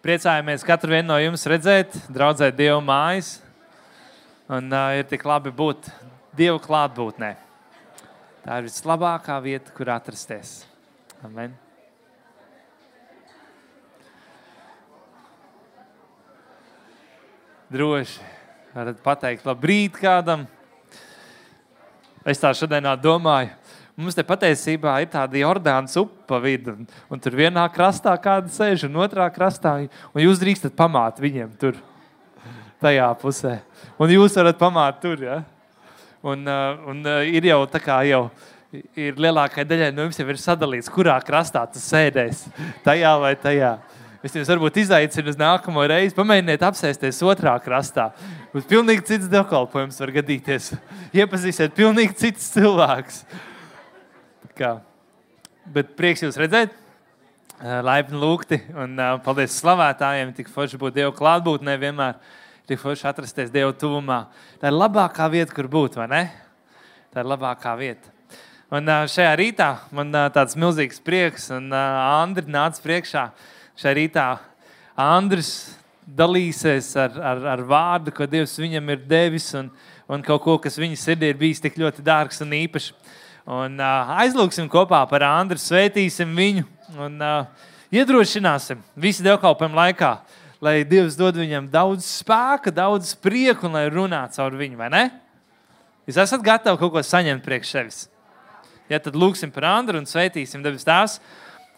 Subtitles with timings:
[0.00, 3.34] Priecājamies katru vienu no jums redzēt, draudzēt Dieva mājas.
[4.48, 5.90] Un uh, ir tik labi būt
[6.32, 7.34] Dieva klātbūtnē.
[8.40, 10.62] Tā ir vislabākā vieta, kur atrasties.
[11.20, 11.52] Amen.
[17.68, 18.24] Droši
[18.72, 20.48] varat pateikt, labrīt kādam.
[22.24, 23.52] Es tā šodien domāju,
[23.98, 28.52] Mums te patiesībā ir tāda Jordānas upe pa vidu, un, un tur vienā krastā kāda
[28.52, 29.74] sēž, un otrā krastā,
[30.14, 31.78] un jūs drīkstat pamāt viņiem tur,
[32.80, 33.58] tajā pusē.
[34.00, 35.42] Un jūs varat pamāt tur, ja?
[36.22, 38.26] Un, uh, un uh, ir jau tā kā jau
[38.70, 42.44] ir lielākai daļai no jums jau ir sadalīts, kurā krastā tas sēdēs,
[42.84, 43.74] tajā vai tajā.
[44.22, 48.10] Es jums varbūt izaicinu uz nākamo reizi, pamēģiniet apsēsties otrā krastā.
[48.52, 50.74] Būs pilnīgi cits dekolpojums, var gadīties.
[51.16, 53.22] Iepazīsiet pilnīgi cits cilvēks.
[54.60, 54.74] Kā.
[55.72, 56.74] Bet prieks jūs redzēt,
[57.80, 60.34] laipni lūgti un paldies slavētājiem.
[60.36, 62.18] Tik forši būt Dieva klātbūtnē vienmēr,
[62.68, 64.18] tik forši atrasties Dieva tuvumā.
[64.60, 66.20] Tā ir labākā vieta, kur būt, vai ne?
[67.08, 68.12] Tā ir labākā vieta.
[68.68, 73.22] Un šajā rītā man tāds milzīgs prieks, un Andri nāca priekšā.
[73.80, 74.26] Šajā rītā
[75.00, 75.54] Andris
[76.04, 79.72] dalīsies ar, ar, ar vārdu, ko Dievs viņam ir devis, un,
[80.04, 82.92] un kaut ko, kas viņa sirdī ir bijis tik ļoti dārgs un īpašs.
[83.48, 86.66] Un, uh, aizlūgsim kopā par Andru, sveitīsim viņu
[87.00, 90.12] un uh, iedrošināsim visu dievkalpojumu laikā,
[90.60, 95.04] lai Dievs dod viņam daudz spēka, daudz prieku un lai runātu caur viņu, vai ne?
[96.08, 98.00] Jūs esat gatavi kaut ko saņemt priekš sevis.
[98.90, 101.20] Ja tad lūgsim par Andru un sveitīsim debes tās.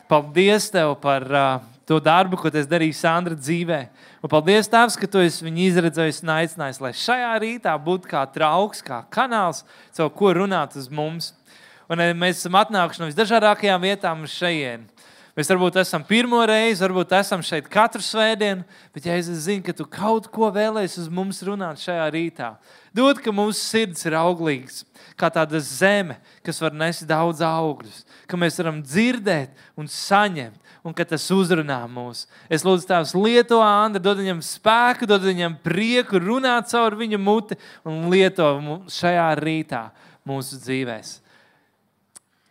[0.09, 3.81] Paldies tev par uh, to darbu, ko es darīju Sandra dzīvē.
[4.23, 8.83] Un paldies, Tēvs, ka tu viņu izredzējis un aicinājis, lai šajā rītā būtu kā trauks,
[8.85, 9.63] kā kanāls,
[9.97, 11.33] caur ko runāt uz mums.
[11.91, 14.93] Un eh, mēs esam atnākuši no visdažādākajām vietām šejienes.
[15.33, 19.73] Mēs varbūt esam pirmo reizi, varbūt esam šeit katru svētdienu, bet ja es zinu, ka
[19.73, 22.51] tu kaut ko vēlēsies uz mums runāt šajā rītā,
[22.93, 24.83] dod, ka mūsu sirds ir auglīgs,
[25.17, 30.93] kā tāda zeme, kas var nest daudz augļus, ka mēs varam dzirdēt un saņemt, un
[30.93, 32.27] ka tas uzrunā mūs.
[32.53, 37.57] Es lūdzu, Tēvs, lieto Andru, dod viņam spēku, dod viņam prieku, runāt caur viņa muti
[37.89, 38.53] un lieto
[39.01, 39.87] šajā rītā
[40.29, 41.21] mūsu dzīvēm.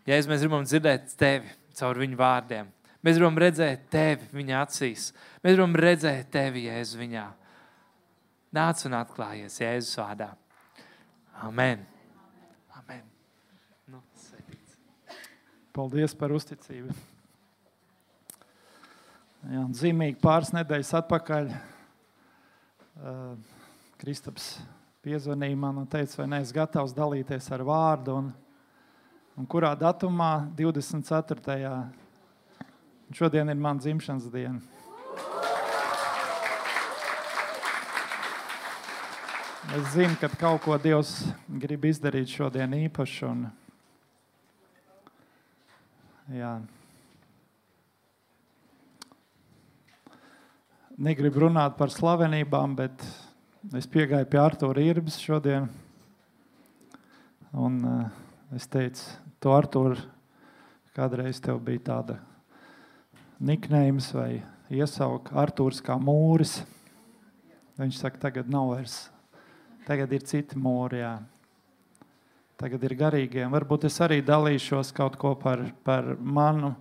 [0.09, 2.69] Jēzus, mēs gribam dzirdēt tevi caur viņu vārdiem.
[3.05, 5.11] Mēs gribam redzēt tevi viņa acīs.
[5.43, 7.27] Mēs gribam redzēt tevi, Jēzus, viņā.
[8.57, 10.31] Nāc un atklājies Jēzus vārdā.
[11.41, 11.85] Amen.
[12.77, 13.05] Amen.
[13.89, 14.01] Nu.
[15.73, 16.93] Paldies par uzticību.
[19.49, 23.33] Jā, zīmīgi pāris nedēļas atpakaļ uh,
[24.01, 24.51] Kristaps
[25.01, 28.19] piezvanīja man un teica, vai neesmu gatavs dalīties ar vārdu.
[28.19, 28.29] Un,
[29.39, 30.47] Un kurā datumā?
[30.57, 31.71] 24.
[33.15, 34.59] Šodien ir mans dzimšanas diena.
[39.71, 41.13] Es zinu, ka kaut ko Dievs
[41.61, 43.21] grib izdarīt šodien īpaši.
[43.29, 43.45] Un,
[46.35, 46.49] jā.
[50.99, 53.05] Negribu runāt par slavenībām, bet
[53.79, 55.69] es piegāju pie Arthūra Irbas šodien.
[57.55, 58.99] Un, uh, Es teicu,
[59.39, 59.93] tu Artur,
[60.91, 62.17] kādreiz tev bija tāda
[63.39, 66.57] niknējums vai iesauka Artūrs kā mūris.
[67.79, 68.97] Viņš saka, tagad nav vairs.
[69.87, 71.13] Tagad ir citi mūri, jā.
[72.59, 73.47] Tagad ir garīgiem.
[73.55, 76.73] Varbūt es arī dalīšos kaut ko par, par manu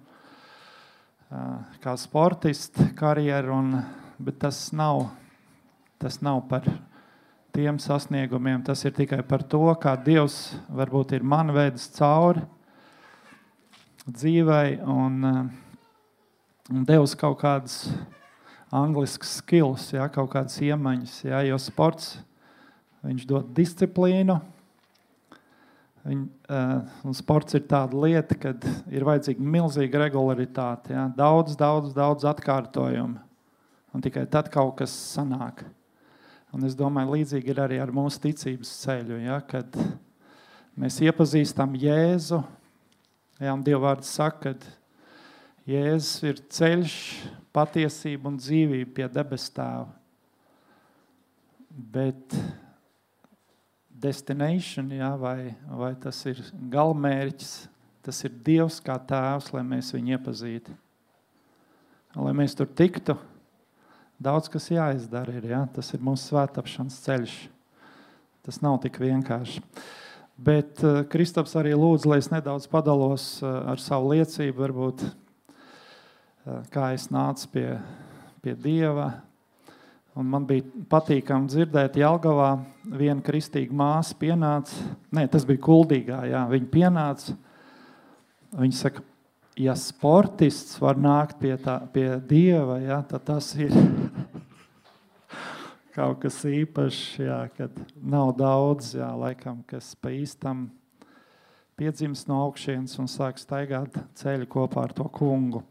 [1.78, 3.78] kā sportistu karjeru, un,
[4.18, 5.06] bet tas nav,
[6.02, 6.66] tas nav par
[7.54, 8.62] tiem sasniegumiem.
[8.64, 12.42] Tas ir tikai par to, kā Dievs varbūt ir man veidis cauri
[14.06, 15.42] dzīvei un, eh,
[16.70, 17.82] un devis kaut kādas
[18.72, 21.24] angliskas skills, ja, kaut kādas iemaņas.
[21.26, 22.18] Ja, jo sports
[23.04, 24.40] viņš dod disciplīnu.
[26.00, 28.54] Viņ, uh, sports ir tāda lieta, ka
[28.88, 33.20] ir vajadzīga milzīga regularitāte, ja, daudz, daudz, daudz atkārtojumu.
[33.92, 35.66] Un tikai tad kaut kas sanāk.
[36.50, 39.76] Un es domāju, līdzīgi ir arī ar mūsu ticības ceļu, ja, kad
[40.74, 42.40] mēs iepazīstam Jēzu.
[43.40, 44.76] Ja, Dieva vārds saka, ka
[45.70, 46.96] Jēzus ir ceļš,
[47.54, 49.88] patiesība un dzīvība pie debes tēva.
[51.70, 52.34] Bet
[54.00, 56.40] destination, ja, vai, vai tas ir
[56.72, 57.52] galmērķis,
[58.02, 60.74] tas ir Dievs kā tēvs, lai mēs viņu iepazītu.
[62.18, 63.14] Lai mēs tur tiktu,
[64.20, 65.62] Daudz kas jāizdara, ir, ja?
[65.72, 67.36] tas ir mūsu svētāpšanas ceļš.
[68.44, 69.62] Tas nav tik vienkārši.
[70.40, 76.60] Bet uh, Kristaps arī lūdz, lai es nedaudz padalos uh, ar savu liecību, varbūt uh,
[76.72, 77.66] kā es nācu pie,
[78.44, 79.08] pie Dieva.
[80.20, 82.50] Un man bija patīkami dzirdēt, ka Jālgavā
[82.84, 84.84] viena kristīga māsa pienāca.
[85.16, 86.24] Nē, tas bija Kuldīgā.
[86.28, 87.36] Jā, viņa pienāca.
[88.58, 89.04] Viņa saka,
[89.58, 93.74] ja sportists var nākt pie, tā, pie Dieva, jā, tad tas ir
[95.96, 97.02] kaut kas īpašs.
[97.24, 100.68] Jā, kad nav daudz, jā, laikam, kas pa īstam
[101.80, 105.64] piedzimst no augšas un sāk staigāt ceļu kopā ar to kungu.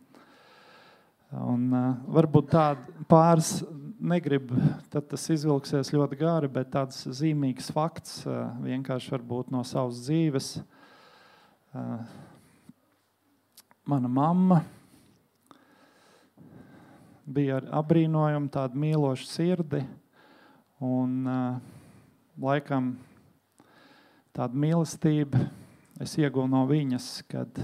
[1.30, 3.60] Un, uh, varbūt tāda pāris
[4.02, 4.58] negribu,
[4.90, 10.56] tad tas izvilksies ļoti gari, bet tāds zīmīgs fakts uh, vienkārši varbūt no savas dzīves.
[11.70, 12.02] Uh,
[13.90, 14.62] mana mamma
[17.30, 19.84] bija ar apbrīnojumu, tādu mīlošu sirdi.
[20.80, 21.60] Un, uh,
[22.40, 22.94] laikam
[24.34, 25.44] tāda mīlestība
[26.00, 27.60] es ieguvu no viņas, kad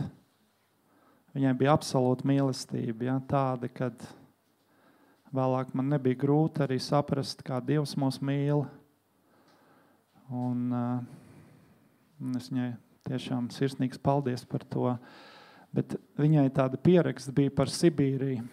[1.36, 4.00] Viņai bija absolūta mīlestība, ja, tāda, kad
[5.36, 8.62] vēlāk man nebija grūti arī saprast, kā Dievs mūs mīl.
[10.31, 12.69] Un, uh, es viņai
[13.10, 14.94] tiešām sirsnīgs paldies par to.
[15.75, 18.45] Bet viņai tāda pieraksts bija par Sibīriju,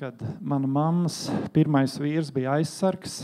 [0.00, 3.18] kad mana mammas pirmais vīrs bija aizsargs,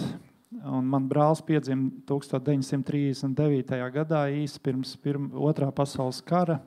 [0.61, 3.79] un man brālis piedzima 1939.
[3.95, 6.59] gadā, īsi pirms pirma, otrā pasaules kara.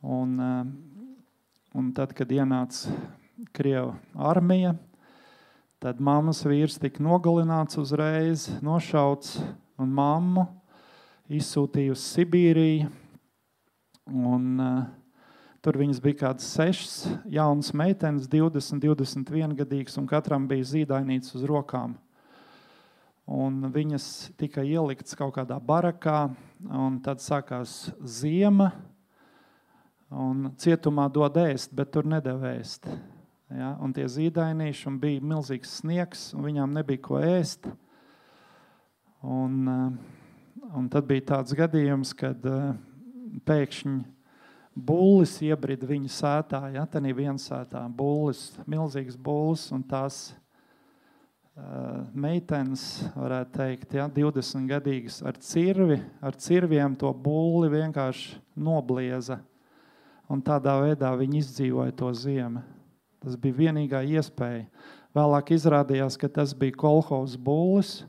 [0.00, 0.64] Un, eh,
[1.76, 2.94] un tad, kad ienāca
[3.52, 4.74] Krievijas armija,
[5.80, 9.38] tad mammas vīrs tika nogalināts uzreiz, nošauts,
[9.80, 10.46] un mammu
[11.28, 12.88] izsūtīja uz Sibīriju.
[14.10, 14.84] Un, uh,
[15.62, 16.94] tur viņas bija kaut kādas sešas
[17.30, 21.94] jaunas meitenes, 20, 21 gadīgas, un katram bija zīdainīts uz rokām.
[23.30, 26.32] Un viņas tika ieliktas kaut kādā barakā,
[26.66, 28.72] un tad sākās ziema.
[30.58, 32.88] Cietumā dod ēst, bet tur nedēļ ēst.
[33.54, 33.76] Ja?
[33.82, 37.70] Un tie zīdainīši bija milzīgs sniegs, un viņām nebija ko ēst.
[39.22, 42.72] Un, eh, un tad bija tāds gadījums, kad eh,
[43.46, 43.98] pēkšņi
[44.74, 46.62] bullis iebrida viņa sētā.
[46.74, 46.86] Ja?
[46.86, 52.86] Tā bija viena sētā, bullis, milzīgs bullis, un tās uh, meitenes,
[53.16, 54.08] varētu teikt, ja?
[54.08, 59.40] 20 gadīgas ar cirvi, ar cirviem to bulli vienkārši noblieza
[60.30, 62.62] un tādā veidā viņi izdzīvoja to ziemu.
[63.20, 64.64] Tas bija vienīgā iespēja.
[65.16, 68.04] Vēlāk izrādījās, ka tas bija kolhovs bullis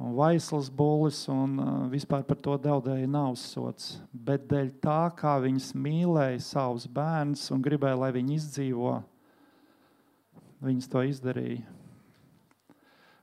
[0.00, 3.98] un vaisls bullis, un uh, vispār par to daudēja nav sots.
[4.12, 8.94] Bet dēļ tā, kā viņas mīlēja savus bērnus un gribēja, lai viņi izdzīvo,
[10.64, 11.76] viņas to izdarīja.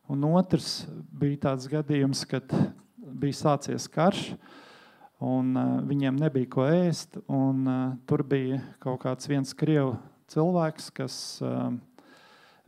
[0.08, 2.46] Un otrs bija tāds gadījums, kad
[2.96, 4.30] bija sācies karš,
[5.18, 7.18] un uh, viņiem nebija ko ēst.
[7.26, 9.98] Un, uh, tur bija kaut kāds viens krievu
[10.30, 11.16] cilvēks, kas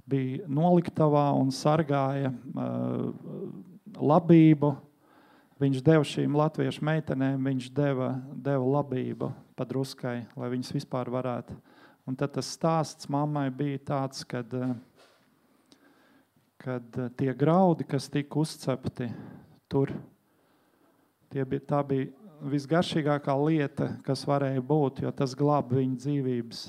[0.09, 3.09] bija noliktavā un sargāja uh,
[4.01, 4.73] labību.
[5.59, 11.57] Viņš deva šīm latviešu meitenēm, viņš deva, deva labību padruskai, lai viņas vispār varētu.
[12.07, 14.53] Un tad tas stāsts mammai bija tāds, kad,
[16.63, 19.09] kad tie graudi, kas tika uzcepti
[19.69, 19.91] tur,
[21.29, 22.07] tie bija, tā bija
[22.49, 26.63] visgaršīgākā lieta, kas varēja būt, jo tas glāb viņa dzīvības.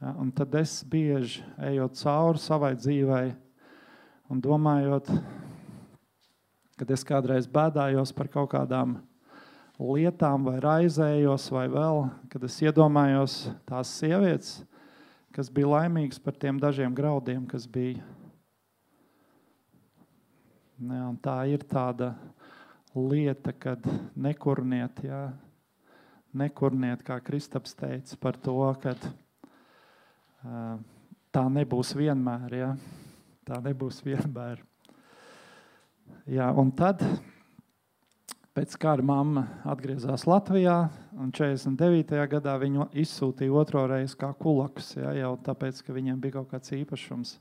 [0.00, 3.34] Ja, un tad es bieži ejot cauri savai dzīvei
[4.32, 5.10] un domājot,
[6.80, 8.94] kad es kādreiz bēdājos par kaut kādām
[9.76, 13.34] lietām, vai raizējos, vai vēl, kad es iedomājos
[13.68, 14.62] tās sievietes,
[15.36, 18.00] kas bija laimīgas par tiem dažiem graudiem, kas bija.
[20.80, 22.14] Ja, tā ir tāda
[22.96, 23.84] lieta, kad
[24.16, 25.26] nekurniet, jā,
[26.32, 30.80] nekurniet, kā Kristaps teica par to, ka uh,
[31.28, 32.72] tā nebūs vienmēr, jā,
[33.44, 34.64] tā nebūs vienmēr.
[36.28, 37.00] Jā, un tad,
[38.52, 42.18] pēc kara mamma atgriezās Latvijā, un 49.
[42.28, 46.74] gadā viņu izsūtīja otro reizi kā kulakus, jā, jau tāpēc, ka viņiem bija kaut kāds
[46.76, 47.38] īpašums.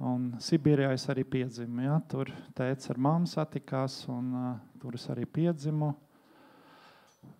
[0.00, 1.84] Un Sibīrijā es arī piedzimu.
[1.84, 2.00] Ja?
[2.10, 5.92] Tur tēvs ar mammu satikās, un uh, tur es arī piedzimu.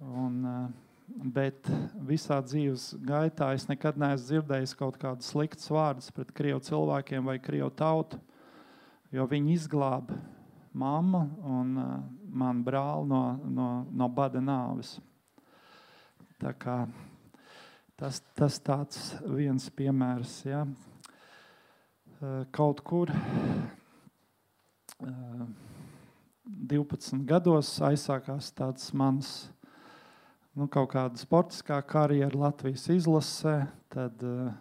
[0.05, 0.67] Un, uh,
[1.35, 1.67] bet
[2.07, 7.41] visā dzīves gaitā es nekad neesmu dzirdējis kaut kādus sliktus vārdus pret krievu cilvēkiem vai
[7.43, 8.21] krievu tautu,
[9.15, 10.19] jo viņi izglāba
[10.73, 11.95] mammu un uh,
[12.31, 14.99] manu brāli no, no, no bada nāves.
[16.41, 16.77] Tā kā,
[18.01, 20.39] tas, tas tāds viens piemērs.
[20.49, 20.65] Ja?
[22.21, 23.11] Eh, kaut kur
[25.01, 29.51] 12 eh, gados aizsākās tāds mans
[30.53, 33.63] nu, kaut kāda sportiskā karjera Latvijas izlasē.
[33.91, 34.53] Tad uh,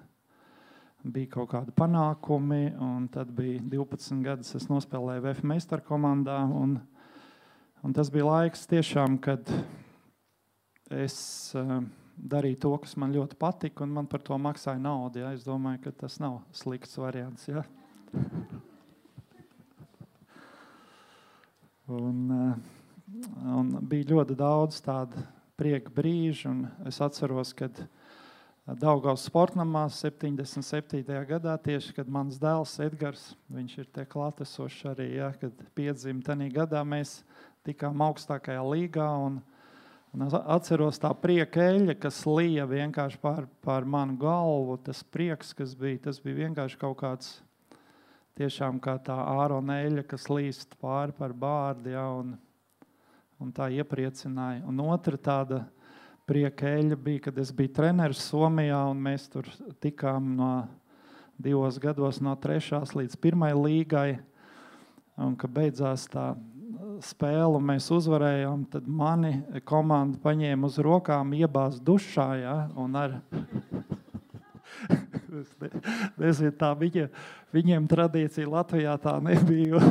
[1.03, 2.63] bija kaut kādi panākumi.
[3.13, 6.39] Tad bija 12 gadus, es nospēlēju VF Meistaru komandā.
[6.43, 6.79] Un,
[7.85, 9.49] un tas bija laiks, tiešām, kad
[10.89, 11.19] es
[11.57, 11.79] uh,
[12.17, 15.23] darīju to, kas man ļoti patika, un man par to maksāja naudu.
[15.23, 15.33] Ja?
[15.35, 17.47] Es domāju, ka tas nav slikts variants.
[17.49, 17.63] Ja?
[21.99, 22.53] un, uh,
[23.55, 25.23] un bija ļoti daudz tādu
[25.59, 27.75] prieka brīžu, un es atceros, kad
[28.77, 31.01] Daugaus sportnamā 77.
[31.25, 36.49] gadā, tieši kad mans dēls Edgars, viņš ir te klātesošs arī, ja, kad piedzima tajā
[36.53, 37.23] gadā, mēs
[37.65, 39.07] tikām augstākajā līgā.
[39.25, 39.39] Un,
[40.13, 44.77] un es atceros tā prieka eļļa, kas lija vienkārši pār, pār manu galvu.
[44.85, 47.31] Tas prieks, kas bija, tas bija vienkārši kaut kāds,
[48.37, 52.35] tiešām kā tā ārona eļļa, kas līst pāri par bārdu, ja, un,
[53.41, 54.61] un tā iepriecināja.
[54.69, 55.63] Un otra tāda
[56.29, 59.49] prieka eļļa bija, kad es biju treneris Somijā, un mēs tur
[59.81, 60.51] tikām no
[61.41, 64.09] divos gados, no trešās līdz pirmai līgai.
[65.19, 66.29] Un kad beidzās tā
[67.03, 69.33] spēle, un mēs uzvarējām, tad mani
[69.67, 72.29] komanda paņēma uz rokām, iebāz dušā.
[72.43, 72.57] Ja,
[73.01, 73.19] ar...
[75.29, 77.07] Nezinu, tā viņa,
[77.53, 79.81] viņiem tradīcija Latvijā tā nebija.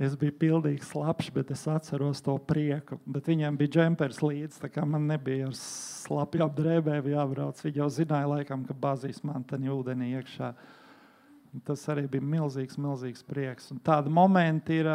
[0.00, 2.96] Es biju pilnīgi slapjš, bet es atceros to prieku.
[3.04, 7.60] Bet viņiem bija džempers līdzi, tā kā man nebija ar slapjām drēbēm jābrauc.
[7.60, 10.54] Viņi jau zināja, laikam, ka bazīs man tajā ūdenī iekšā.
[11.68, 13.68] Tas arī bija milzīgs, milzīgs prieks.
[13.74, 14.88] Un tādi momenti ir,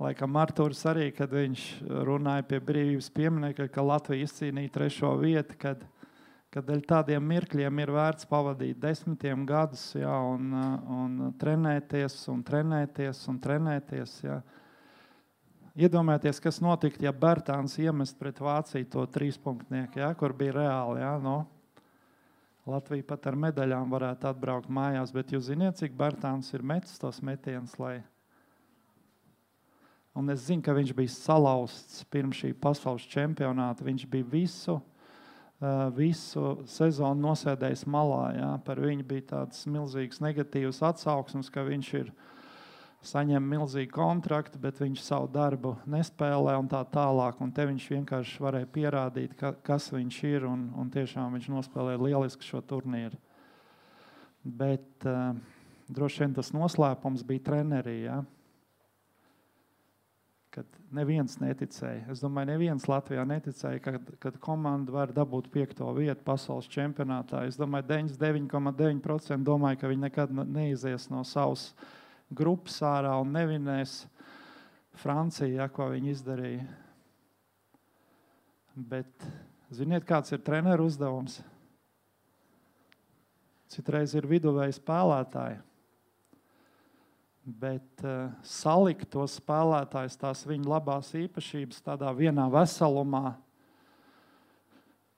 [0.00, 1.66] laikam, Arthurs arī, kad viņš
[2.08, 5.84] runāja pie brīvības pieminiekta, ka Latvija izcīnīja trešo vietu, kad
[6.56, 13.20] ka dēļ tādiem mirkļiem ir vērts pavadīt desmitiem gadus, ja, un, un trenēties, un trenēties,
[13.28, 14.14] un trenēties.
[14.24, 14.38] Ja.
[15.76, 21.04] Iedomājieties, kas notiktu, ja Bērtāns iemest pret Vāciju to trīspunktnieku, ja, kur bija reāli.
[21.04, 21.42] Ja, no.
[22.66, 27.20] Latvija pat ar medaļām varētu atbraukt mājās, bet jūs zināt, cik Bērtāns ir metis tos
[27.20, 27.76] metienus.
[30.16, 33.84] Un es zinu, ka viņš bija salauzts pirms šī pasaules čempionāta.
[33.84, 34.80] Viņš bija visu
[35.96, 38.22] visu sezonu nosēdējis malā.
[38.36, 38.52] Jā.
[38.64, 42.12] Par viņu bija tāds milzīgs negatīvs atsauksmes, ka viņš ir
[43.06, 47.40] saņem milzīgu kontraktu, bet viņš savu darbu nespēlē un tā tālāk.
[47.40, 52.02] Un te viņš vienkārši varēja pierādīt, ka, kas viņš ir, un, un tiešām viņš nospēlēja
[52.02, 53.16] lieliski šo turnīru.
[54.46, 55.32] Bet uh,
[55.88, 58.00] droši vien tas noslēpums bija trenerī.
[58.06, 58.20] Ja?
[60.86, 62.06] Kad neviens neticēja.
[62.12, 67.46] Es domāju, neviens Latvijā neticēja, ka kad komanda var dabūt piekto vietu pasaules čempionātā.
[67.46, 71.72] Es domāju, 99,9% domāju, ka viņi nekad neizies no savas
[72.30, 74.06] grupas ārā un nevinēs
[74.96, 76.66] Franciju, ja, ko viņi izdarīja.
[78.76, 79.26] Bet
[79.70, 81.42] ziniet, kāds ir treneru uzdevums?
[83.68, 85.58] Citreiz ir viduvēji spēlētāji
[87.46, 93.36] bet uh, salikt tos spēlētājus, tās viņa labās īpašības tādā vienā veselumā.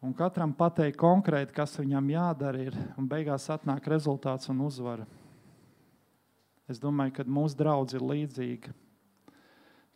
[0.04, 5.08] Un katram pateikt konkrēti, kas viņam jādara, ir, un beigās atnāk rezultāts un uzvara.
[6.68, 8.74] Es domāju, ka mūsu draugs ir līdzīga.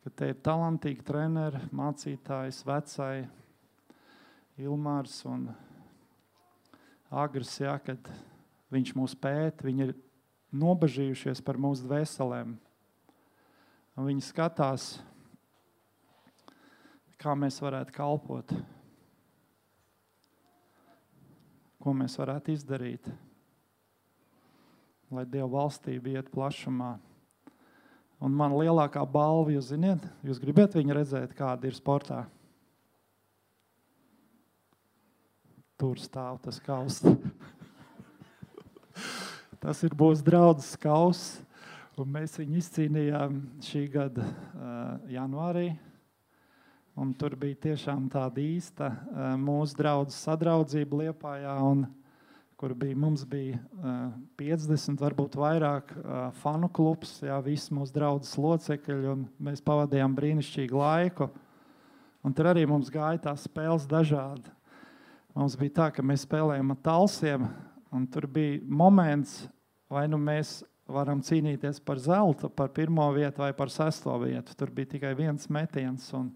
[0.02, 3.28] Ka te ir talantīgi treneri, mācītājs, vecai,
[4.58, 5.46] Ilmārs un
[7.12, 8.08] Agris, ja, kad
[8.72, 9.94] viņš mūs pēta, viņi ir
[10.52, 12.54] nobežījušies par mūsu dvēselēm.
[13.92, 14.94] Un viņi skatās,
[17.20, 18.54] kā mēs varētu kalpot,
[21.82, 23.08] ko mēs varētu izdarīt,
[25.12, 26.94] lai Dieva valstība iet plašumā.
[28.22, 32.22] Un man lielākā balva, jūs zināt, jūs gribat viņu redzēt, kāda ir sportā.
[35.76, 37.10] Tur stāv tas kausts.
[39.62, 41.36] Tas ir mūsu draugs Kauss.
[41.94, 45.68] Mēs viņu izcīnījām šī gada uh, janvārī.
[46.98, 51.86] Un tur bija tiešām tāda īsta uh, mūsu draugu sadraudzība Lietpājā, un,
[52.58, 54.10] kur bija, mums bija uh,
[54.42, 60.82] 50, varbūt vairāk uh, fanu klubs, jā, visi mūsu draugu locekļi, un mēs pavadījām brīnišķīgu
[60.82, 61.30] laiku.
[62.26, 64.50] Un tur arī mums gāja tās spēles dažādi.
[65.38, 67.52] Mums bija tā, ka mēs spēlējām ar talsiem,
[67.92, 69.42] Un tur bija moments,
[69.92, 74.56] vai nu mēs varam cīnīties par zelta, par pirmo vietu vai par sesto vietu.
[74.56, 76.08] Tur bija tikai viens metiens.
[76.16, 76.30] Un,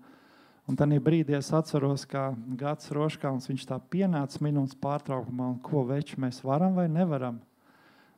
[0.69, 2.29] un tad brīdī es atceros, kā
[2.61, 7.41] Gats Roškāns tā pienāca minūtes pārtraukumā, un ko veči mēs varam vai nevaram.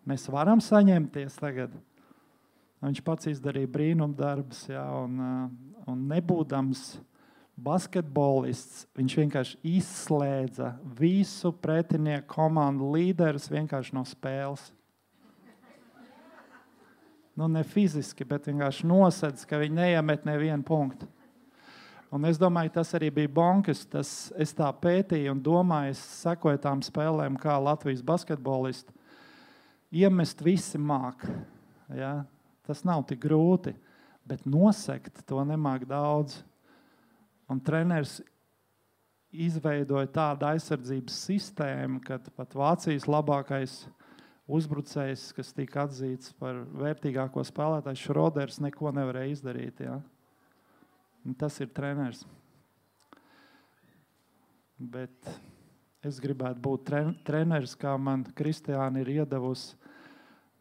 [0.09, 1.75] Mēs varam saņemties tagad.
[2.83, 5.19] Viņš pats izdarīja brīnumdarbus, ja, un,
[5.91, 6.99] un nebūdams
[7.59, 8.87] basketbolists.
[8.97, 13.51] Viņš vienkārši izslēdza visu pretinieku komandu līderus
[13.93, 14.71] no spēles.
[17.39, 21.07] Nu, ne fiziski, bet vienkārši nosedz, ka viņi neiemet nevienu punktu.
[22.11, 23.85] Un es domāju, tas arī bija Bonkas.
[23.87, 28.95] Tas, es tā pētīju un domāju, es sekoju tām spēlēm, kā Latvijas basketbolisti.
[29.93, 31.23] Iemest visi māk.
[31.95, 32.25] Ja?
[32.67, 33.77] Tas nav tik grūti,
[34.27, 36.41] bet nosegt to nemāk daudz.
[37.49, 38.19] Un treneris
[39.33, 43.83] izveidoja tādu aizsardzības sistēmu, kad pat Vācijas labākais
[44.49, 49.83] uzbrucējs, kas tika atzīts par vērtīgāko spēlētāju, Šroders, neko nevarēja izdarīt.
[49.85, 49.99] Ja?
[51.29, 52.25] Un tas ir treneris.
[54.79, 55.29] Bet
[56.07, 59.77] es gribētu būt tre treneris, kā man Kristiāna ir iedavusi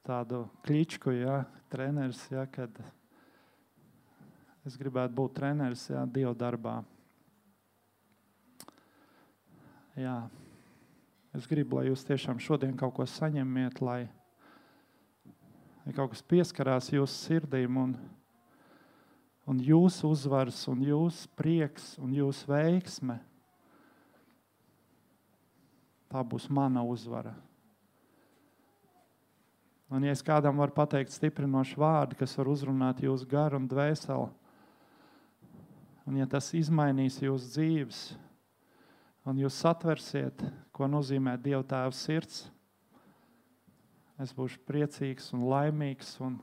[0.08, 2.74] tādu kličku, ja, treneris, ja, kad
[4.68, 6.82] es gribētu būt treneris ja, Dieva darbā.
[9.98, 10.28] Jā.
[11.38, 14.08] Es gribu, lai jūs tiešām šodien kaut ko saņemiet, lai,
[15.96, 17.96] kaut kas pieskarās jūsu sirdīm un,
[19.48, 23.20] un jūsu uzvaras, un jūsu prieks un jūsu veiksme.
[26.08, 27.36] Tā būs mana uzvara.
[29.88, 34.28] Un, ja es kādam varu pateikt stiprinošu vārdu, kas var uzrunāt jūsu garu un dvēseli,
[36.08, 38.02] un ja tas izmainīs jūsu dzīves,
[39.28, 42.46] un jūs satversiet, ko nozīmē Dieva tēva sirds,
[44.22, 46.16] es būšu priecīgs un laimīgs.
[46.24, 46.40] Un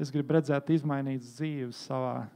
[0.00, 2.26] es gribu redzēt, izmainītas dzīves savā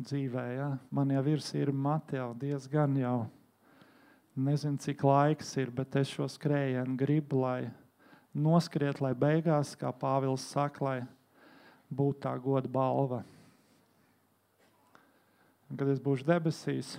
[0.00, 0.46] dzīvē.
[0.56, 0.70] Ja?
[0.90, 3.18] Man jau ir sirds mati jau diezgan jau.
[4.38, 7.70] Nezinu, cik laiks ir, bet es šo skrējienu gribu, lai
[8.30, 10.98] noskriet, lai beigās, kā Pāvils saka, lai
[11.90, 13.24] būtu tā goda balva.
[15.68, 16.94] Kad es būšu debesīs,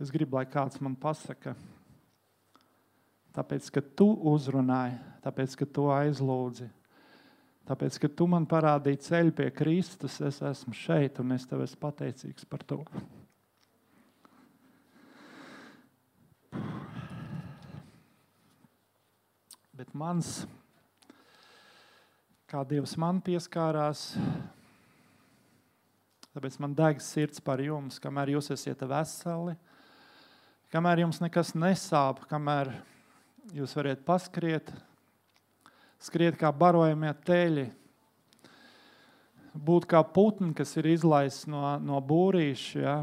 [0.00, 1.52] es gribu, lai kāds man pasaka,
[3.36, 6.70] tāpēc, ka tu uzrunāji, tāpēc, ka tu aizlūdzi,
[7.68, 11.82] tāpēc, ka tu man parādīji ceļu pie Kristus, es esmu šeit un es tev esmu
[11.84, 12.80] pateicīgs par to.
[19.74, 20.46] Bet mans,
[22.48, 24.14] kā Dievs man pieskārās,
[26.34, 29.54] tāpēc man deg sirds par jums, kamēr jūs esat veseli,
[30.74, 32.72] kamēr jums nekas nesāp, kamēr
[33.54, 34.72] jūs varat paskriet,
[36.02, 37.68] skriet kā barojamie teļi,
[39.54, 42.80] būt kā putni, kas ir izlaists no, no būrīša.
[42.82, 42.96] Ja?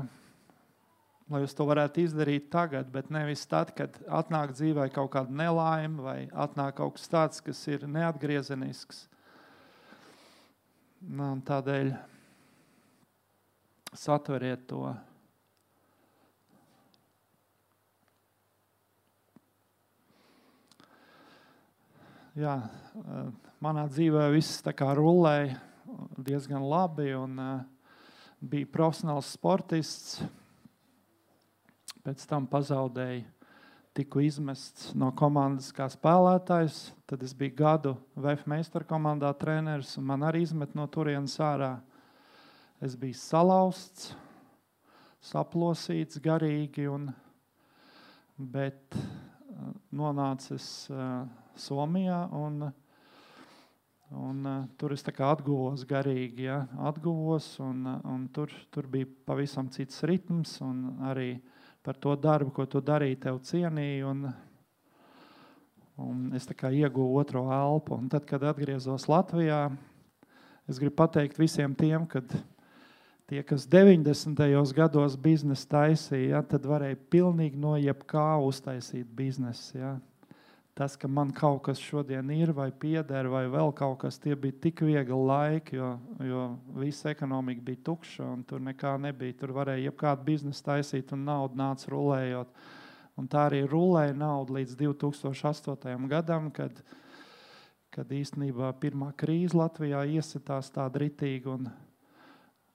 [1.32, 6.04] lai jūs to varētu izdarīt tagad, bet nevis tad, kad atnāk dzīvē kaut kāda nelaime
[6.04, 9.06] vai atnāk kaut kas tāds, kas ir neatgriezenisks.
[11.02, 11.94] Nu, tādēļ
[13.98, 14.86] satveriet to.
[22.40, 22.56] Jā,
[23.60, 25.60] manā dzīvē viss tā kā rullēja
[26.16, 27.58] diezgan labi un uh,
[28.40, 30.22] bija profesionāls sportists
[32.02, 33.26] pēc tam pazaudēju,
[33.94, 36.88] tiku izmests no komandas kā spēlētājs.
[37.06, 41.76] Tad es biju gadu VF meistara komandā treneris, un man arī izmet no turienes ārā.
[42.82, 44.08] Es biju salauzts,
[45.22, 47.12] saplosīts garīgi, un,
[48.42, 52.24] bet uh, nonācis uh, Somijā.
[52.34, 52.72] Un,
[54.12, 60.04] Un, uh, tur es atguvos garīgi, ja, atguvos, un, un tur, tur bija pavisam cits
[60.04, 60.58] ritms.
[61.08, 61.38] Arī
[61.80, 64.10] par to darbu, ko tu darīji, tev cienīju.
[64.12, 64.26] Un,
[65.96, 67.96] un es ieguvu otro elpu.
[67.96, 69.70] Un tad, kad atgriezos Latvijā,
[70.68, 72.20] es gribu pateikt visiem tiem, ka
[73.32, 74.44] tie, kas 90.
[74.76, 79.78] gados biznesa taisīja, ja, tad varēja pilnīgi no jebkā uztaisīt biznesu.
[79.80, 79.94] Ja
[80.76, 84.56] tas, ka man kaut kas šodien ir, vai pieder, vai vēl kaut kas, tie bija
[84.64, 85.92] tik viegli laiki, jo,
[86.26, 86.46] jo
[86.80, 89.36] visa ekonomika bija tukša un tur nekā nebija.
[89.40, 92.52] Tur varēja jebkādu biznesu taisīt un naudu nāca rulējot.
[93.20, 96.08] Un tā arī rulēja naudu līdz 2008.
[96.10, 96.84] gadam, kad,
[97.94, 101.60] kad īstenībā pirmā krīze Latvijā iesitās tā dritīgi.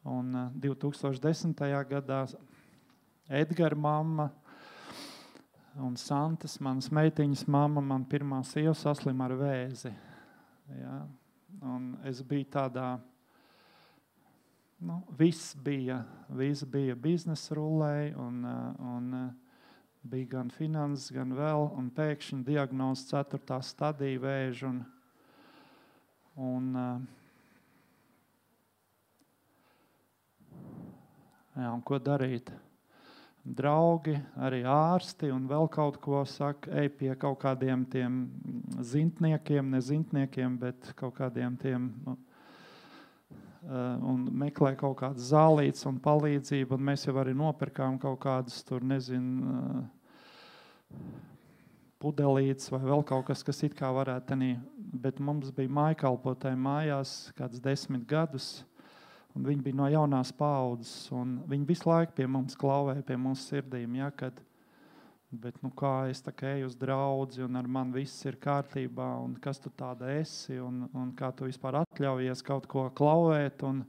[0.06, 1.54] Un, un 2010.
[1.90, 2.24] gadā
[3.26, 4.30] Edgara mamma
[5.82, 9.92] un Santas, manas meitiņas mamma, man pirmā sieva saslima ar vēzi.
[10.72, 11.00] Ja?
[11.66, 12.86] Un es biju tādā,
[14.80, 19.12] nu, viss bija, viss bija biznesa rullē, un, un
[20.06, 24.70] bija gan finanses, gan vēl, un pēkšņi diagnoz ceturtā stadija vēža.
[24.70, 24.82] Un,
[26.36, 26.72] un,
[31.56, 32.50] Jā, un ko darīt?
[33.46, 38.26] Draugi, arī ārsti un vēl kaut ko saka, ej pie kaut kādiem tiem
[38.84, 42.16] zintniekiem, ne zintniekiem, bet kaut kādiem tiem nu,
[44.10, 46.76] un meklē kaut kādas zālītes un palīdzību.
[46.76, 49.86] Un mēs jau arī nopirkām kaut kādus tur, nezinu,
[52.02, 54.52] pudelītes vai vēl kaut kas, kas it kā varētu tenī.
[54.76, 58.64] Bet mums bija mājkalpotāji mājās kāds desmit gadus.
[59.36, 63.50] Un viņi bija no jaunās paudzes, un viņi visu laiku pie mums klauvēja, pie mūsu
[63.50, 63.98] sirdīm.
[63.98, 64.38] Ja, kad,
[65.28, 69.60] bet, nu, kā es eju uz draugu, un ar mani viss ir kārtībā, un kas
[69.60, 73.60] tu tāda esi, un, un kā tu vispār atļaujies kaut ko klauvēt.
[73.68, 73.84] Un,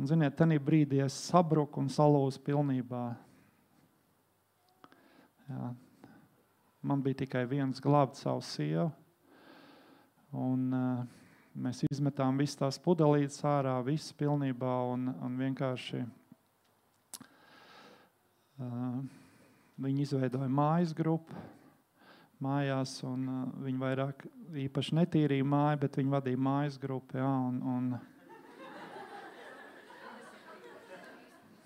[0.00, 3.04] un ziniet, tajā brīdī es sabruku un salūzu pilnībā.
[5.50, 5.70] Jā.
[6.80, 8.88] Man bija tikai viens glābt savu sievu.
[10.32, 11.19] Un, uh,
[11.58, 16.04] Mēs izmetām visas tās pudelītes ārā, visas pilnībā un, un vienkārši
[18.62, 19.00] uh,
[19.82, 21.34] viņi izveidoja mājas grupu
[22.40, 24.22] mājās, un uh, viņi vairāk
[24.62, 27.18] īpaši netīrīja māju, bet viņi vadīja mājas grupu.
[27.18, 27.90] Jā, un, un,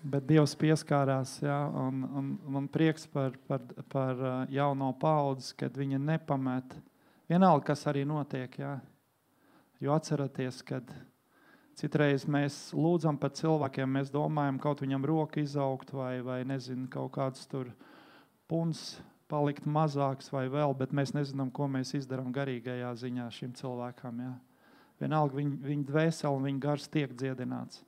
[0.05, 4.19] Bet Dievs pieskārās, jā, un, un man prieks par, par, par
[4.53, 6.75] jauno paudzi, kad viņa nepamet.
[7.25, 8.53] Vienalga, kas arī notiek.
[8.61, 8.75] Jā.
[9.83, 10.91] Jo atcerieties, kad
[11.75, 17.11] citreiz mēs lūdzam par cilvēkiem, mēs domājam, kaut viņam roka izaugt vai, vai nezinu, kaut
[17.17, 17.73] kāds tur
[18.47, 18.95] puns
[19.27, 24.21] palikt mazāks vai vēl, bet mēs nezinām, ko mēs izdarām garīgajā ziņā šim cilvēkam.
[24.23, 24.33] Jā.
[25.01, 27.83] Vienalga viņa, viņa dvēsele un viņa gars tiek dziedināts.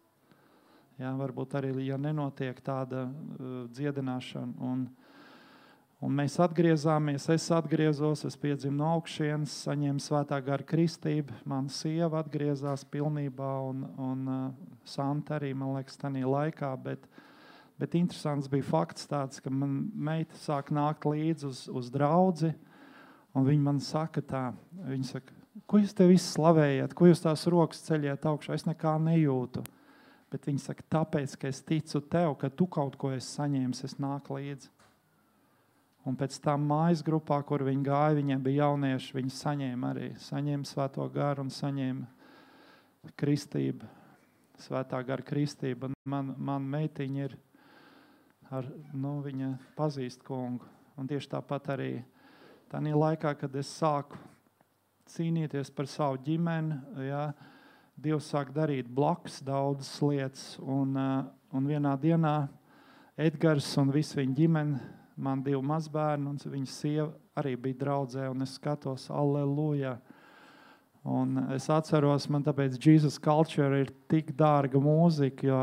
[0.97, 4.58] Jā, varbūt arī, ja nenotiek tāda uh, dziedināšana.
[4.65, 5.07] Un, uh,
[5.97, 11.39] Un mēs atgriezāmies, es atgriezos, es piedzimu no augšas, saņēmu svētā gara kristību.
[11.49, 14.43] Mana sieva atgriezās pilnībā, un, un uh,
[14.86, 16.69] Santa arī, man liekas, tajā laikā.
[16.83, 17.10] Bet,
[17.81, 22.53] bet interesants bija fakts tāds, ka man meita sāk nākt līdzi uz, uz draugu,
[23.33, 24.45] un viņa man saka tā,
[24.86, 25.33] viņa saka,
[25.65, 29.65] ko jūs te visi slavējat, ko jūs tās rokas ceļiet augšā, es nekā nejūtu.
[30.29, 33.97] Bet viņa saka, tāpēc, ka es ticu tev, ka tu kaut ko esi saņēmis, es
[33.97, 34.77] nāku līdzi.
[36.08, 39.15] Un pēc tam mājas grupā, kur viņi gāja, viņiem bija jaunieši.
[39.17, 43.89] Viņi saņēma arī saņēma svēto garu un saņēma kristību,
[44.63, 45.91] svētā gara kristību.
[46.08, 47.36] Man, man meitiņa ir,
[48.56, 50.63] ar, nu, viņa pazīst kungu.
[50.98, 51.91] Un tieši tāpat arī
[52.72, 54.15] tajā laikā, kad es sāku
[55.12, 57.30] cīnīties par savu ģimeni, ja,
[57.98, 60.41] Dievs sāk darīt blakus daudzas lietas.
[60.62, 60.93] Un,
[61.50, 62.36] un vienā dienā
[63.17, 68.45] Edgars un visa viņa ģimene man divi mazbērni, un viņas sieva arī bija draudzē, un
[68.45, 69.97] es skatos, aleluja.
[71.08, 75.62] Un es atceros, man tāpēc Jesus Culture ir tik dārga mūzika, jo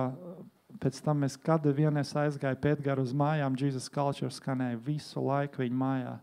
[0.81, 5.63] pēc tam es kad vien es aizgāju Pētgaru uz mājām, Jesus Culture skanēja visu laiku
[5.63, 6.15] viņa mājā.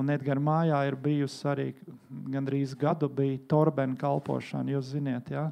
[0.00, 1.66] Un Edgara mājā ir bijusi arī
[2.30, 5.48] gandrīz gadu bija torbena kalpošana, jūs ziniet, ja?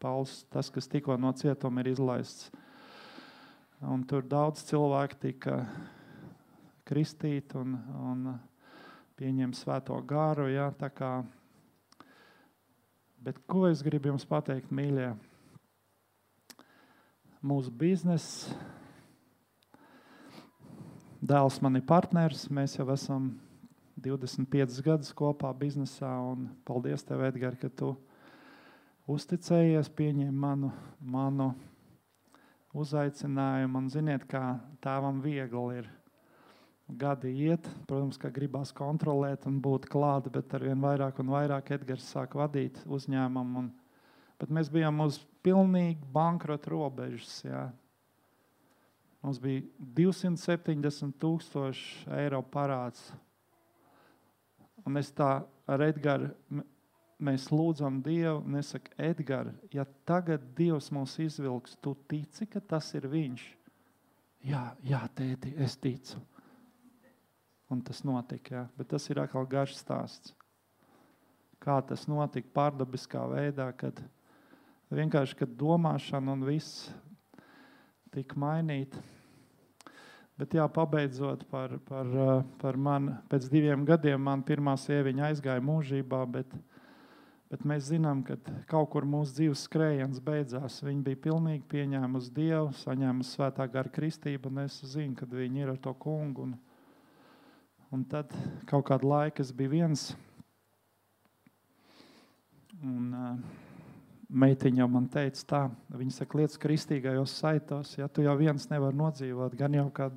[0.00, 2.52] Pauls, tas, kas tikko no cietuma ir izlaists.
[3.84, 5.58] Un tur daudz cilvēku tika
[6.88, 7.74] kristīti un,
[8.08, 8.22] un
[9.20, 10.46] pieņem svēto gāru.
[10.48, 11.10] Ja, kā,
[13.20, 15.10] bet ko es gribu jums pateikt, mīļie?
[17.46, 18.56] Mūsu biznesa,
[21.20, 23.28] dēls man ir partneris, mēs jau esam
[24.00, 26.16] 25 gadus kopā biznesā.
[26.64, 27.92] Paldies, tev, Edgars, ka tu
[29.04, 30.72] uzticējies, pieņēmi manu,
[31.04, 31.52] manu
[32.76, 33.80] uzaicinājumu.
[33.80, 35.88] Un ziniet, kā tēvam viegli ir
[36.86, 37.66] gadi iet.
[37.88, 42.36] Protams, ka gribās kontrolēt un būt klāt, bet ar vien vairāk un vairāk Edgars sāk
[42.38, 43.64] vadīt uzņēmumu.
[43.64, 43.72] Un,
[44.40, 47.40] bet mēs bijām uz pilnīgi bankrota robežas.
[47.46, 47.66] Jā.
[49.24, 49.64] Mums bija
[49.98, 53.08] 270 tūkstoši eiro parāds.
[54.86, 56.30] Un es tā ar Edgars
[57.22, 62.60] mēs lūdzam Dievu, un es saku, Edgars, ja tagad Dievs mūs izvilks, tu tici, ka
[62.60, 63.44] tas ir Viņš?
[64.46, 66.20] Jā, jā tēti, es ticu.
[67.72, 68.64] Un tas notika, jā.
[68.78, 70.34] bet tas ir atkal garš stāsts.
[71.58, 73.98] Kā tas notika pārdabiskā veidā, kad
[74.94, 76.86] vienkārši kad domāšana un viss
[78.14, 79.00] tika mainīta.
[80.36, 82.12] Bet, jā, pabeidzot par, par,
[82.60, 86.75] par mani, pēc diviem gadiem man pirmā sieviņa aizgāja mūžībā, bet, uh,
[87.46, 88.34] Bet mēs zinām, ka
[88.66, 90.80] kaut kur mūsu dzīves skrējiens beidzās.
[90.82, 95.70] Viņi bija pilnīgi pieņēmuši Dievu, saņēmuši svētā gara kristību, un es zinu, kad viņi ir
[95.76, 96.48] ar to kungu.
[96.48, 96.56] Un,
[97.94, 98.34] un tad
[98.66, 100.08] kaut kādu laiku es biju viens.
[102.82, 103.62] Un, uh,
[104.26, 105.60] meitiņa jau man teica, tā,
[105.94, 110.16] viņa saka, lietas kristīgajos saitos, ja tu jau viens nevar nodzīvot, gan jau kad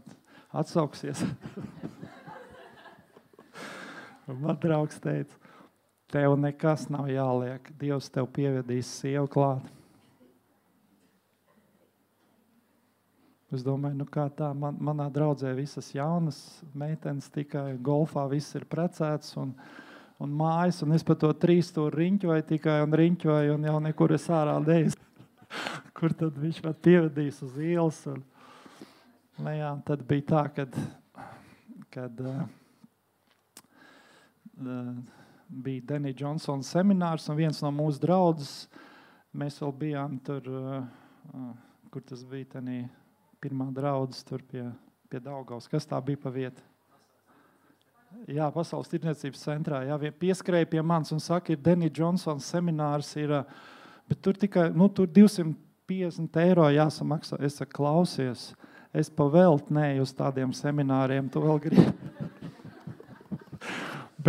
[0.49, 1.21] atsauksies.
[4.45, 5.37] man draugs teica,
[6.11, 9.67] tev nekas nav jāliek, Dievs tev pievedīs sievu klāt.
[13.49, 16.37] Es domāju, nu kā tā, man, manā draudzē visas jaunas
[16.77, 19.55] meitenes tikai golfā, viss ir precēts un,
[20.21, 24.13] un mājas, un es pa to trīs tur riņķoju tikai un riņķoju, un jau nekur
[24.13, 24.93] es ārā neeju.
[25.97, 28.03] Kur tad viņš man pievedīs uz ielas?
[28.11, 28.21] Un,
[29.41, 30.77] nu jā, tad bija tā, kad,
[31.89, 32.43] kad uh,
[34.61, 35.18] uh,
[35.49, 38.49] bija Denija Johnsona seminārs, un viens no mūsu draugiem,
[39.39, 40.81] mēs vēl bijām tur, uh,
[41.33, 41.51] uh,
[41.93, 42.47] kur tas bija.
[42.57, 42.83] Tenī,
[43.41, 44.65] pirmā draudzes tur pie,
[45.09, 45.69] pie Daugaus.
[45.71, 46.65] Kas tā bija pa vietu?
[48.29, 49.83] Jā, Pasaules tirdzniecības centrā.
[49.85, 53.35] Jā, pieskrēja pie manis un saka, ir Denija Johnsona seminārs, ir,
[54.09, 57.37] bet tur tikai nu, tur 250 eiro jāsamaksā.
[57.45, 58.49] Es saku, klausies,
[58.97, 62.28] es pavēltu neju uz tādiem semināriem, tu vēl gribi.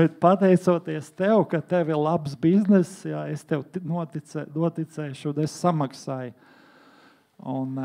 [0.01, 5.59] Bet pateicoties tev, ka tev ir labs bizness, jā, es tev noticē, noticēšu, un es
[5.61, 6.33] samaksāju.
[7.51, 7.77] Un,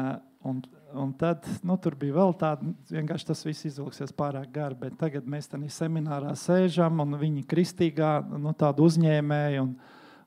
[0.45, 0.63] un
[0.95, 4.77] un tad nu, tur bija vēl tāda, vienkārši tas viss izvilksies pārāk gari.
[4.79, 9.65] Bet tagad mēs tādā seminārā sēžam, un viņi ir kristīgā, nu, tāda uzņēmēja.
[9.65, 9.75] Un,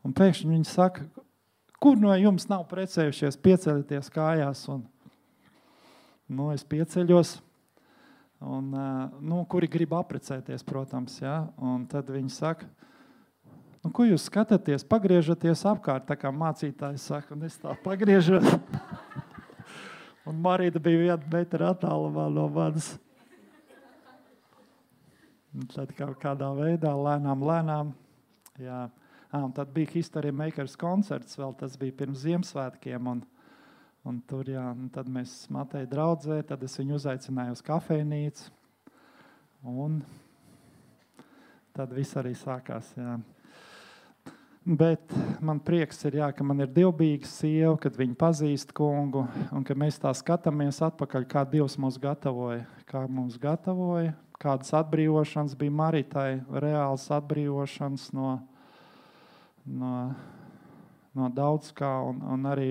[0.04, 1.06] un pēkšņi viņi saka,
[1.80, 4.64] kur no jums nav precējušies, pieceļieties kājās.
[4.74, 4.84] Un,
[6.28, 7.38] nu, es pieceļos.
[8.38, 8.70] Un,
[9.18, 11.40] nu, kuri grib apprecēties, protams, ja?
[11.58, 12.68] un tad viņi saka,
[13.82, 18.46] nu, ko jūs skatāties, pagriežaties apkārt, tā kā mācītājs saka, un es tā pagriežos.
[20.28, 22.90] Un Marija bija viena metra attālumā no manis.
[25.72, 27.94] Tad kaut kādā veidā, lēnām, lēnām.
[28.60, 28.82] Jā.
[29.32, 33.08] À, tad bija History Makers koncerts, vēl tas bija pirms Ziemassvētkiem.
[33.08, 33.22] Un,
[34.06, 38.52] un tur jā, un tad mēs matēji draudzē, tad es viņu uzaicināju uz kafejnīcu.
[39.68, 40.02] Un
[41.74, 42.92] tad viss arī sākās.
[42.98, 43.18] Jā.
[44.68, 49.22] Bet man prieks ir, jā, ka man ir dievbijīga sieva, kad viņa pazīst kungu,
[49.54, 52.66] un ka mēs tā skatāmies atpakaļ, kā Dievs mūs gatavoja.
[52.88, 58.34] Kā mums gatavoja, kādas atbrīvošanas bija Maritai, reāls atbrīvošanas no,
[59.64, 59.94] no,
[61.16, 62.70] no daudz kā, un, un arī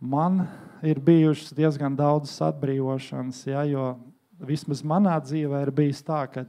[0.00, 0.46] man
[0.82, 3.92] ir bijušas diezgan daudzas atbrīvošanas, ja, jo
[4.38, 6.44] vismaz manā dzīvē ir bijis tā, ka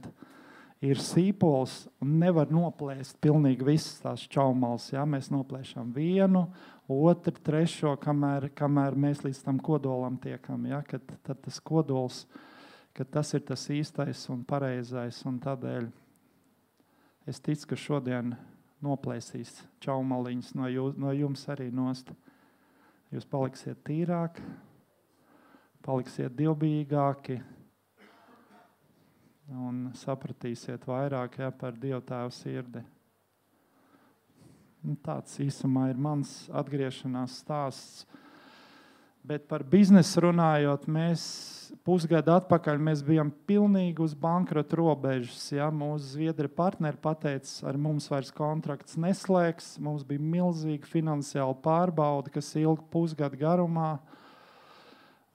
[0.80, 4.88] ir sīpols un nevar noplēst pilnīgi visas tās čaumalas.
[4.94, 5.04] Ja?
[5.04, 6.46] Mēs noplēšam vienu,
[6.90, 10.64] otru, trešo, kamēr, kamēr mēs līdz tam kodolam tiekam.
[10.70, 10.80] Ja?
[10.86, 12.24] Kad, tad tas kodols,
[12.96, 15.20] kad tas ir tas īstais un pareizais.
[15.28, 15.90] Un tādēļ
[17.28, 18.34] es ticu, ka šodien
[18.80, 22.14] noplēsīs čaumaliņas no, jū, no jums arī nost.
[23.10, 24.44] Jūs paliksiet tīrāki,
[25.82, 27.40] paliksiet dievbijīgāki,
[29.50, 32.84] un sapratīsiet vairāk ja, par Dieva tēva sirdi.
[34.86, 38.06] Un tāds īsumā ir mans atgriešanās stāsts.
[39.26, 41.24] Bet par biznesu runājot, mēs
[41.86, 45.42] pusgadu atpakaļ mēs bijām pilnīgi uz bankrota robežas.
[45.54, 45.70] Ja?
[45.74, 49.74] Mūsu zviedri partneri pateica, ar mums vairs kontrakts neslēgs.
[49.82, 53.94] Mums bija milzīga finansiāla pārbauda, kas ilga pusgadu garumā.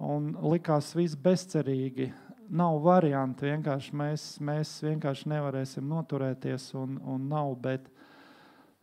[0.05, 2.11] Un likās viss bezcerīgi
[2.51, 3.47] nav variantu.
[3.49, 7.55] Vienkārši mēs, mēs vienkārši nevarēsim noturēties un, un nav.
[7.63, 7.87] Bet,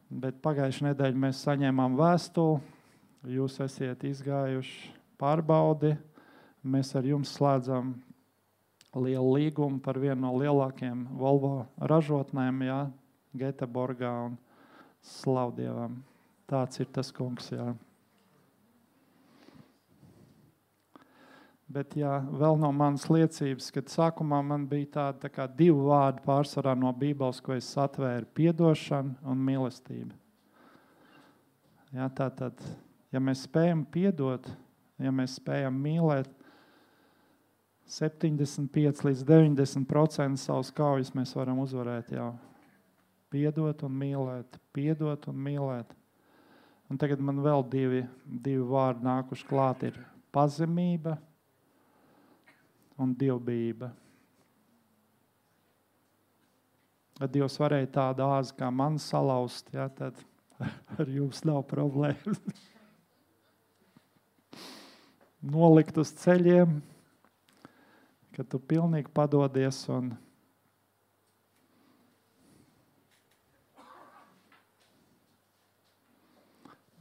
[0.08, 2.62] bet pagājušajā nedēļā mēs saņēmām vēstuli.
[3.36, 4.88] Jūs esat izgājuši
[5.20, 5.94] pārbaudi.
[6.62, 7.96] Mēs ar jums slēdzam
[8.94, 12.80] lielu līgumu par vienu no lielākajiem Volvo ražotnēm, jā,
[13.34, 14.36] Göteborgā un
[15.02, 15.96] Slavdievam.
[16.46, 17.48] Tāds ir tas kungs.
[17.50, 17.72] Jā.
[21.72, 26.74] Bet jā, vēl no manas liecības, kad sākumā man bija tāda tā divi vārdi pārsvarā
[26.76, 30.12] no Bībeles, ko es atvēru- atdošana un mīlestība.
[31.92, 32.60] Jā, tā tad,
[33.12, 34.46] ja mēs spējam piedot,
[34.98, 36.28] ja mēs spējam mīlēt,
[37.90, 42.12] 75 līdz 90% savas kaujas mēs varam uzvarēt.
[42.14, 42.32] Jau.
[43.32, 45.94] Piedot un mīlēt, piedot un mīlēt.
[46.92, 49.86] Un tagad man vēl divi, divi vārdi nākuši klāt.
[49.88, 49.96] Ir
[50.32, 51.16] pazemība
[53.00, 53.90] un dievbijība.
[57.20, 60.18] Ja Dievs varēja tādu āzi kā man salauzt, ja, tad
[60.98, 62.40] ar jums nav problēmas.
[65.54, 66.80] Nolikt uz ceļiem,
[68.32, 70.14] ka tu pilnīgi padodies un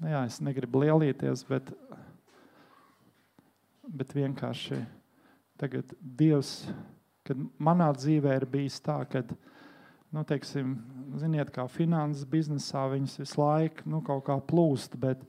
[0.02, 1.68] Nu jā, es negribu lielīties, bet,
[3.86, 4.80] bet vienkārši
[5.62, 6.56] tagad Dievs,
[7.28, 9.22] kad manā dzīvē ir bijis tā, ka,
[10.10, 10.74] nu, teiksim,
[11.22, 15.22] ziniet, kā finanses biznesā viņas visu laiku nu, kaut kā plūst, bet,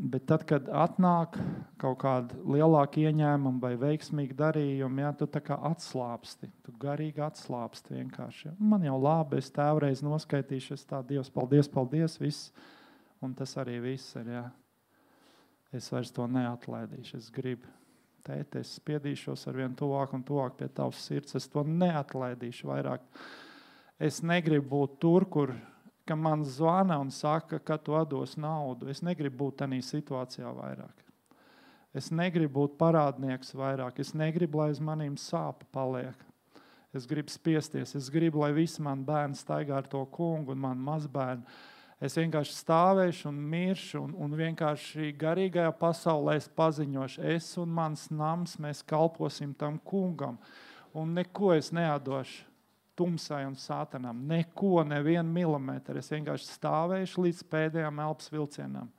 [0.00, 1.36] bet tad, kad atnāk
[1.80, 7.98] kaut kāda lielāka ieņēmuma vai veiksmīga darījuma, ja, tu tā kā atslābsti, tu garīgi atslābsti
[7.98, 8.56] vienkārši.
[8.58, 12.52] Man jau labi, es tēvreiz noskaitīšu, es tā, Dievs, paldies, paldies, viss
[13.20, 14.30] Un tas arī viss ir.
[14.32, 14.46] Jā.
[15.76, 17.18] Es vairs to neatlaidīšu.
[17.20, 17.68] Es gribu,
[18.26, 21.36] tēt, es spiedīšos ar vien tuvāk un tuvāk pie tavas sirds.
[21.36, 23.04] Es to neatlaidīšu vairāk.
[24.00, 25.52] Es negribu būt tur, kur
[26.16, 28.88] man zvana un saka, ka tu dos naudu.
[28.88, 31.04] Es negribu būt tādā situācijā vairāk.
[31.94, 33.98] Es negribu būt parādnieks vairāk.
[33.98, 36.16] Es negribu, lai uz maniem sāpes paliek.
[36.94, 37.94] Es gribu spiesties.
[37.94, 41.46] Es gribu, lai visi mani bērni staigā ar to kungu un man mazbērni
[42.00, 48.06] Es vienkārši stāvēšu un miršu, un, un vienkārši garīgajā pasaulē es paziņošu, es un mans
[48.08, 50.38] nams, mēs kalposim tam kungam.
[50.96, 52.49] Un neko es neatdošu
[52.98, 54.24] tumsai un sātanam.
[54.30, 55.98] Neko, nevienu milimetru.
[56.00, 58.90] Es vienkārši stāvēšu līdz pēdējām elpas vilcienam.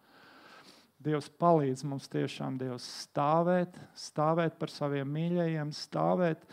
[1.01, 6.45] Dievs palīdz mums tiešām Dievs stāvēt, stāvēt par saviem mīļajiem, stāvēt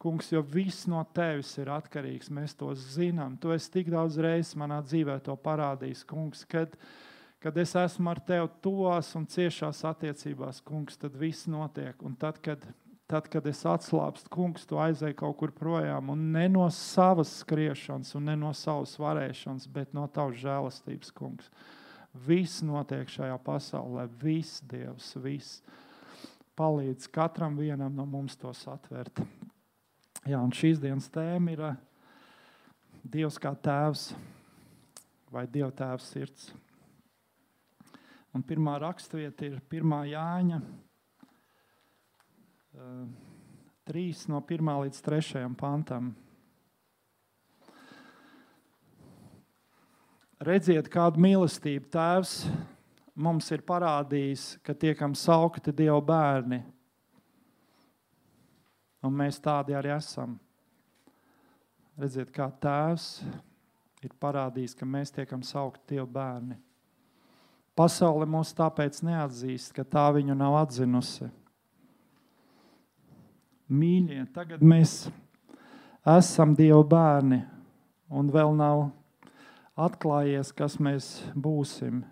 [0.00, 2.28] Kungs, jo viss no tevis ir atkarīgs.
[2.30, 3.38] Mēs to zinām.
[3.40, 6.44] Tu esi tik daudz reizes manā dzīvē to parādījis, Kungs.
[6.48, 6.76] Kad,
[7.42, 11.96] kad es esmu ar tevi tuvās un ciešās attiecībās, Kungs, tad viss notiek.
[12.04, 12.64] Un tad, kad,
[13.10, 16.10] tad, kad es atslābstu, Kungs, tu aizēji kaut kur projām.
[16.14, 21.50] Un ne no savas skriešanas, un ne no savas varēšanas, bet no tavas žēlastības, Kungs.
[22.26, 25.60] Viss notiek šajā pasaulē, viss Dievs, viss.
[26.56, 29.20] Palīdz katram vienam no mums tos atvērt.
[30.26, 31.76] Jā, un šīs dienas tēma ir eh,
[33.06, 34.08] Dievs kā tēvs
[35.30, 36.48] vai Dieva tēvs sirds.
[38.34, 39.92] Un pirmā raksturvieta ir 1.
[40.10, 40.58] Jāņa,
[42.76, 46.12] 3 eh, no 1 līdz 3 pantam.
[50.36, 52.34] Redziet, kādu mīlestību Tēvs
[53.16, 56.60] mums ir parādījis, ka tiekam saukti Dieva bērni.
[59.00, 60.36] Un mēs tādi arī esam.
[61.96, 63.24] Redziet, kā Tēvs
[64.04, 66.60] ir parādījis, ka mēs tiekam saukti Dieva bērni.
[67.76, 71.32] Pasaule mūs tāpēc neatzīst, ka tā viņu nav atzinusi.
[73.66, 75.08] Mīļie, tagad mēs
[76.06, 77.40] esam Dieva bērni,
[78.14, 78.84] un vēl nav
[79.74, 82.04] atklājies, kas mēs būsim.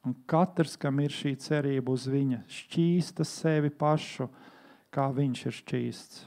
[0.00, 4.30] Un katrs, kam ir šī cerība uz viņa, šķīsta sevi pašu,
[4.88, 6.22] kā viņš ir šķīsts.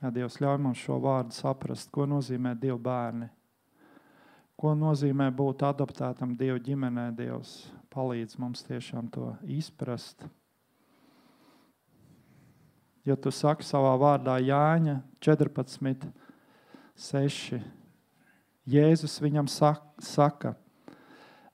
[0.00, 3.28] Ja Dievs ļauj mums šo vārdu saprast, ko nozīmē Dieva bērni.
[4.58, 10.24] Ko nozīmē būt adaptētam Dieva ģimenē, Dievs palīdz mums tiešām to izprast.
[13.06, 16.10] Ja tu saki savā vārdā Jāņa 14,
[17.00, 17.60] 6,
[18.70, 20.54] Jēzus viņam saka,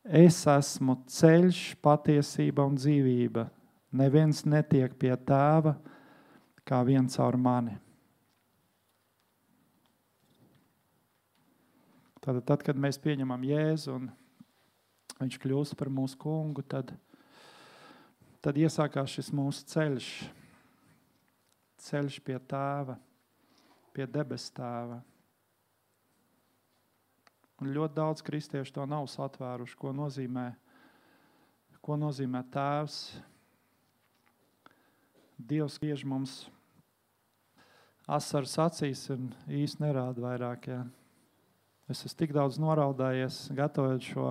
[0.06, 3.48] Es esmu ceļš, patiesība un dzīvība.
[3.98, 5.72] Neviens netiek pie tēva
[6.66, 7.74] kā viens caur mani.
[12.22, 14.06] Tad, tad, kad mēs pieņemam Jēzu un
[15.20, 16.92] viņš kļūst par mūsu kungu, tad,
[18.44, 20.10] tad iesākās šis mūsu ceļš.
[21.86, 22.96] Ceļš pie tēva,
[23.94, 25.02] pie debes tēva.
[27.62, 30.50] Un ļoti daudz kristiešu to nav satvēruši, ko nozīmē,
[31.84, 32.98] ko nozīmē tēvs.
[35.36, 36.42] Dievs griež mums
[38.06, 40.68] asaras acīs un īsti nerāda vairāk.
[40.70, 40.82] Jā.
[41.90, 44.28] Es esmu tik daudz noraudājies, gatavojot šo,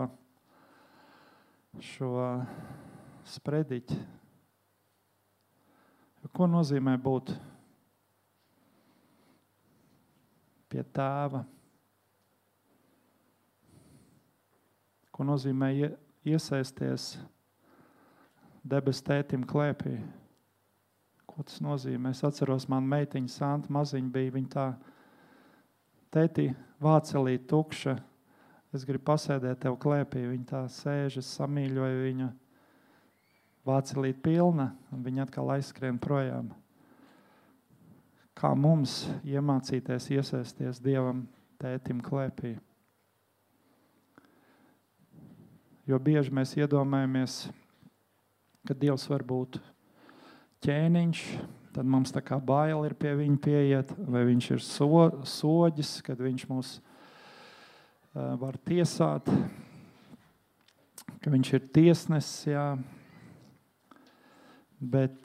[1.83, 2.11] šo
[3.25, 3.97] sprediķi.
[6.35, 7.31] Ko nozīmē būt
[10.71, 11.45] pie tēva?
[15.15, 15.69] ko nozīmē
[16.27, 17.13] iesaisties
[18.67, 19.95] debes tētim klēpī.
[21.29, 22.11] Ko tas nozīmē?
[22.11, 24.33] Es atceros, man meitiņa Santa maziņa bija.
[24.35, 24.65] Viņa tā
[26.11, 26.49] tēti
[26.83, 27.95] vācelī tukša.
[28.75, 30.25] Es gribu pasēdēt tev klēpī.
[30.27, 32.27] Viņa tā sēž, es samīļoju viņu.
[33.65, 36.49] Vācelīt pilna, un viņa atkal aizskrien projām.
[38.35, 41.23] Kā mums iemācīties iesaisties Dievam
[41.61, 42.57] tētim klēpī?
[45.87, 47.45] Jo bieži mēs iedomājamies,
[48.67, 49.61] ka Dievs var būt
[50.65, 51.21] ķēniņš,
[51.77, 56.19] tad mums tā kā bail ir pie viņa pieiet, vai viņš ir so, soģis, kad
[56.19, 56.75] viņš mūs
[58.15, 59.27] var tiesāt,
[61.19, 62.63] ka viņš ir tiesnesis, jā,
[64.79, 65.19] bet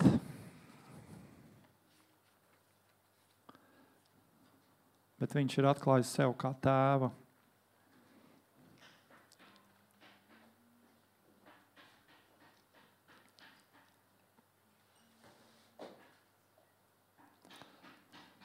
[5.21, 7.13] bet viņš ir atklājis sev kā tēvu.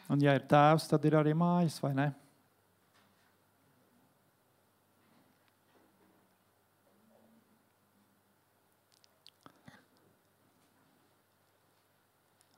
[0.06, 2.12] Un, ja ir tēvs, tad ir arī mājas, vai ne?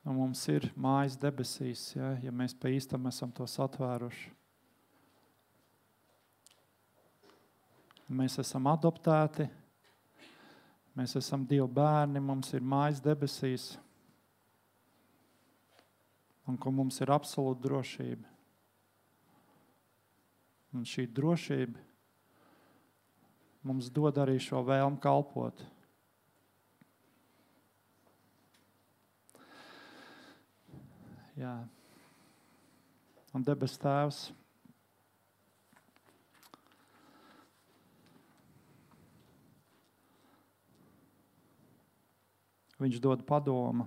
[0.07, 4.29] Un mums ir mājas debesīs, ja, ja mēs pa īstam esam tos atvēruši.
[8.15, 9.49] Mēs esam adoptēti,
[10.95, 13.73] mēs esam Dieva bērni, mums ir mājas debesīs,
[16.47, 18.31] un ka mums ir absolūta drošība.
[20.71, 21.83] Un šī drošība
[23.67, 25.67] mums dod arī šo vēlmu kalpot.
[31.37, 31.53] Jā.
[33.37, 34.31] Un debes Tēvs.
[42.81, 43.85] Viņš dod padomu,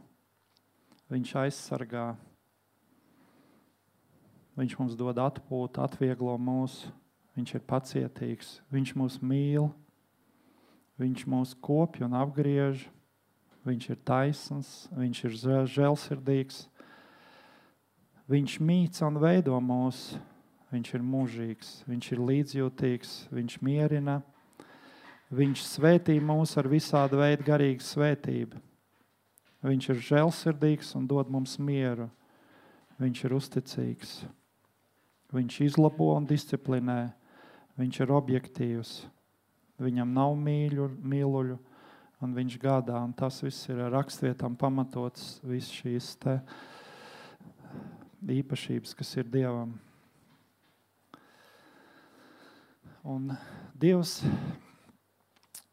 [1.11, 2.07] viņš aizsargā,
[4.59, 6.95] viņš mums dod atpūtu, atvieglo mūsu,
[7.35, 9.71] viņš ir pacietīgs, viņš mūs mīl,
[11.03, 12.87] viņš mūs kopj un apgriež,
[13.67, 15.39] viņš ir taisns, viņš ir
[15.75, 16.69] žēlsirdīgs.
[18.31, 20.13] Viņš mīts un veido mūs.
[20.71, 24.21] Viņš ir mūžīgs, viņš ir līdzjūtīgs, viņš mierina.
[25.35, 28.61] Viņš svētī mūs ar visādu veidu garīgu svētību.
[29.67, 32.07] Viņš ir žēlsirdīgs un dod mums mieru.
[33.03, 34.15] Viņš ir uzticīgs.
[35.35, 37.01] Viņš izlabo un disciplinē.
[37.81, 38.95] Viņš ir objektīvs.
[39.81, 41.59] Viņam nav mīļu, mīluļu,
[42.23, 42.99] un viņš gādā.
[43.03, 45.41] Un tas viss ir rakstvietām pamatots.
[45.43, 46.39] Viss šīs te,
[48.21, 49.73] īpašības, kas ir Dievam.
[53.09, 53.31] Un
[53.81, 54.19] Dievs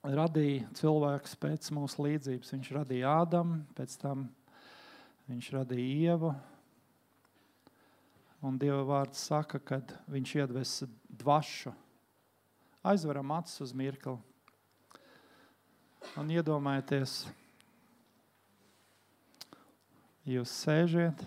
[0.04, 2.54] radīja cilvēku pēc mūsu līdzības.
[2.56, 4.28] Viņš radīja Ādamu, pēc tam
[5.28, 6.32] viņš radīja Ievu.
[8.48, 11.74] Un Dieva vārds saka, ka viņš iedvesa dvašu.
[12.88, 14.16] Aizveram acis uz mirkli
[16.16, 17.26] un iedomājieties,
[20.28, 21.26] jūs sēžat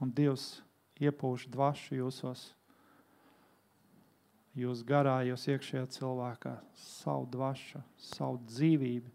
[0.00, 0.60] un Dievs
[1.00, 2.46] iepūš dvašu jūsos,
[4.56, 9.12] jūs garā, jūs iekšējā cilvēkā, savu dvašu, savu dzīvību.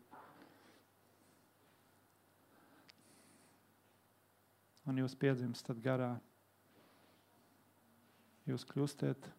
[4.89, 6.15] Un jūs piedzimstat garā.
[8.49, 9.29] Jūs kļūstat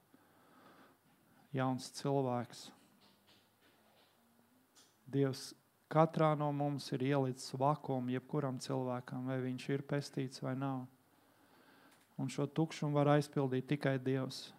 [1.53, 2.68] jauns cilvēks.
[5.12, 5.51] Dievs
[5.93, 10.86] katrā no mums ir ielicis vakumu, jebkuram cilvēkam, vai viņš ir pestīts vai nav.
[12.20, 14.50] Un šo tukšumu var aizpildīt tikai Dievs.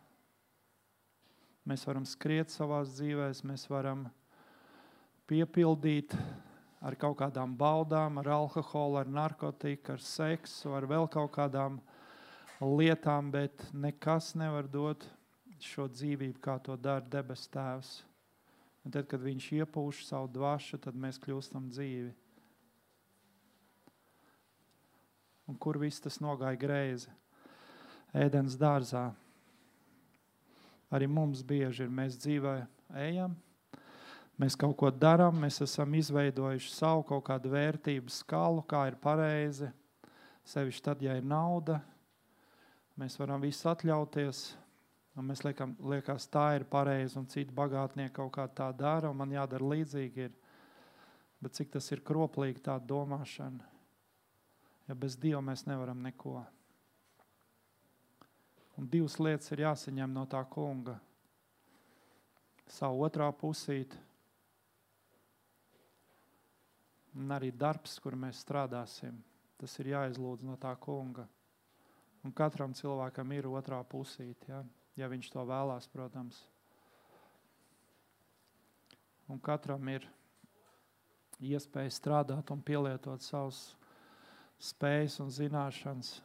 [1.69, 4.07] Mēs varam skriet savā dzīvē, mēs varam
[5.29, 6.15] piepildīt
[6.83, 11.79] ar kaut kādām baudām, ar alkoholu, ar narkotiku, ar seksu, ar vēl kaut kādām
[12.59, 15.07] lietām, bet nekas nevar dot
[15.63, 18.01] šo dzīvību, kā to dara debes Tēvs.
[18.83, 22.11] Un tad, kad Viņš iepūš savu dvašu, tad mēs kļūstam dzīvi.
[25.47, 27.11] Un kur viss tas nogāja greizi?
[28.13, 29.07] Ēdienas dārzā.
[30.93, 32.55] Arī mums bieži ir, mēs dzīvē
[33.01, 33.33] ejam,
[34.37, 39.71] mēs kaut ko darām, mēs esam izveidojuši savu kaut kādu vērtību skalu, kā ir pareizi.
[40.45, 41.79] Sevišķi tad, ja ir nauda,
[42.99, 44.45] mēs varam visu atļauties.
[45.13, 49.17] Un mēs liekam, liekas, tā ir pareizi, un citi bagātnieki kaut kā tā dara, un
[49.19, 50.25] man jādara līdzīgi.
[50.25, 50.33] Ir.
[51.43, 53.69] Bet cik tas ir kroplīgi, tāda domāšana?
[54.89, 56.41] Ja bez Dieva mēs nevaram neko.
[58.77, 60.95] Un divas lietas ir jāsaņem no tā kunga.
[62.69, 63.99] Savu otrā pusīti.
[67.13, 69.19] Un arī darbs, kur mēs strādāsim,
[69.61, 71.27] tas ir jāizlūdz no tā kunga.
[72.25, 74.63] Un katram cilvēkam ir otrā pusīte, ja?
[74.97, 76.39] ja viņš to vēlās, protams.
[79.29, 80.07] Un katram ir
[81.43, 83.73] iespēja strādāt un pielietot savus
[84.63, 86.15] spējas un zināšanas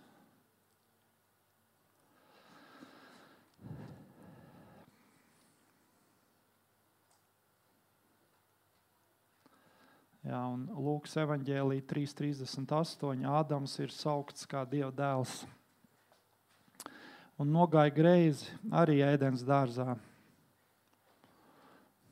[10.28, 13.22] Jā, un Lūkas evanģēlī 3.38.
[13.32, 15.46] Ādams ir saukts kā Dieva dēls.
[17.40, 19.94] Un nogāja greizi arī ēdienas dārzā.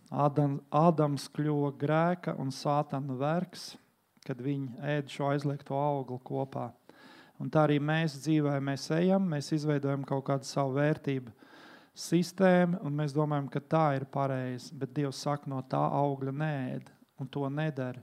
[0.08, 3.74] Ādam, Ādams kļuva grēka un sātana vergs,
[4.24, 6.70] kad viņi ēd šo aizliegto augli kopā.
[7.36, 11.36] Un tā arī mēs dzīvē mēs ejam, mēs izveidojam kaut kādu savu vērtību
[11.92, 14.72] sistēmu, un mēs domājam, ka tā ir pareizi.
[14.72, 18.02] Bet Dievs saka, no tā augļa nēd, un to nedara.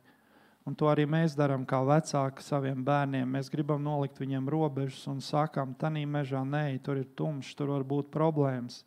[0.63, 3.27] Un to arī mēs darām kā vecāki saviem bērniem.
[3.27, 7.73] Mēs gribam nolikt viņiem robežas un sakām, tā nī mežā nē, tur ir tumšs, tur
[7.73, 8.85] var būt problēmas.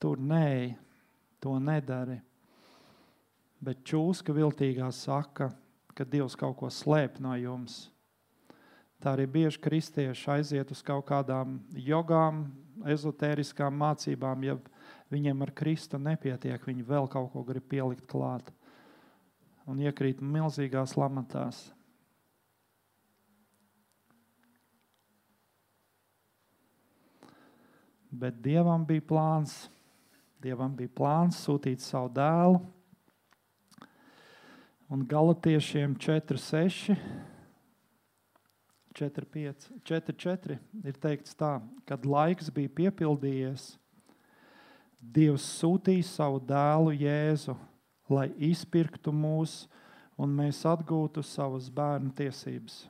[0.00, 0.72] Tur nē,
[1.44, 2.16] to nedari.
[3.62, 5.50] Bet čūska viltīgā saka,
[5.92, 7.90] ka Dievs kaut ko slēp no jums.
[9.02, 12.46] Tā arī bieži kristieši aiziet uz kaut kādām jogām,
[12.88, 14.56] ezotēriskām mācībām, ja
[15.12, 18.48] viņiem ar Kristu nepietiek, viņi vēl kaut ko grib pielikt klāt
[19.68, 21.64] un iekrīt milzīgās lamatās.
[28.12, 29.56] Bet Dievam bija plāns,
[30.42, 32.60] Dievam bija plāns sūtīt savu dēlu.
[34.92, 36.96] Un galotiešiem 4, 6
[38.92, 41.56] 4, 5, 4, 4 ir teikts tā,
[41.88, 43.72] kad laiks bija piepildījies,
[45.02, 47.56] Dievs sūtīja savu dēlu Jēzu,
[48.12, 49.64] lai izpirktu mūs
[50.20, 52.82] un mēs atgūtu savas bērnu tiesības.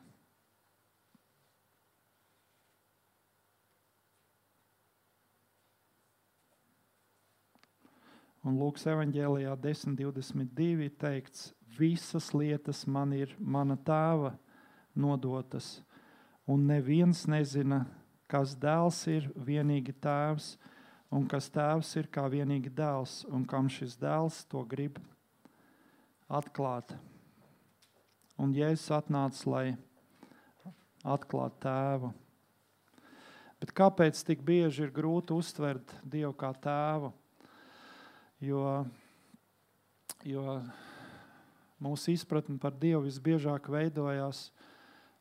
[8.42, 14.34] Un Lūks evanģēlijā 10.22 teikts, visas lietas man ir mana tēva
[14.98, 15.76] nodotas–
[16.46, 17.84] un neviens nezina,
[18.30, 20.56] kas dēls ir vienīgi tēvs,
[21.12, 24.98] un kas tēvs ir kā vienīgi dēls, un kam šis dēls to grib
[26.32, 26.94] atklāt.
[28.40, 29.66] Un Jēzus atnāca, lai
[31.04, 32.12] atklātu tēvu.
[33.62, 37.12] Bet kāpēc tik bieži ir grūti uztvert Dievu kā tēvu?
[38.42, 38.64] Jo,
[40.26, 40.56] jo
[41.82, 44.48] mūsu izpratne par Dievu visbiežāk veidojās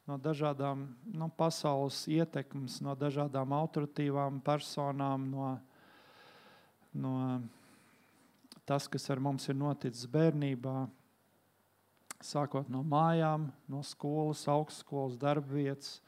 [0.10, 5.52] no dažādām no pasaules ietekmes, no dažādām autoritīvām personām, no,
[6.98, 7.14] no
[8.66, 10.76] tas, kas ar mums ir noticis bērnībā,
[12.26, 16.00] sākot no mājām, no skolas, augstskolas, darbvietas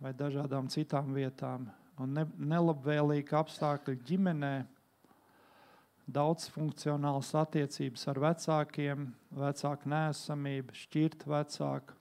[0.00, 1.68] vai dažādām citām vietām.
[2.00, 4.54] Un ne, nelabvēlīgi apstākļi ģimenē,
[6.10, 11.96] daudzfunkcionāls attiecības ar vecākiem, vecāku nēsamību, šķirt vecāku,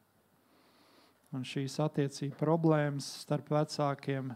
[1.36, 4.32] un šīs attiecību problēmas starp vecākiem.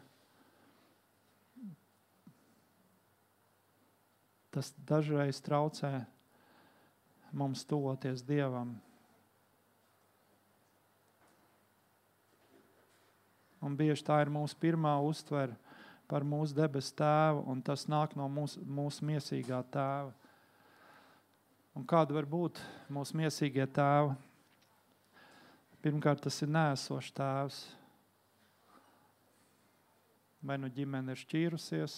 [4.54, 6.04] Tas dažreiz traucē
[7.34, 8.75] mums tuvoties Dievam.
[13.63, 15.55] Un bieži tā ir mūsu pirmā uztvere
[16.11, 20.11] par mūsu debesu tēvu, un tas nāk no mūsu, mūsu miesīgā tēva.
[21.73, 22.59] Un kāda var būt
[22.93, 24.13] mūsu miesīgie tēvi?
[25.84, 27.63] Pirmkārt, tas ir nēsošs tēvs.
[30.43, 31.95] Vai nu ģimene ir šķīrusies,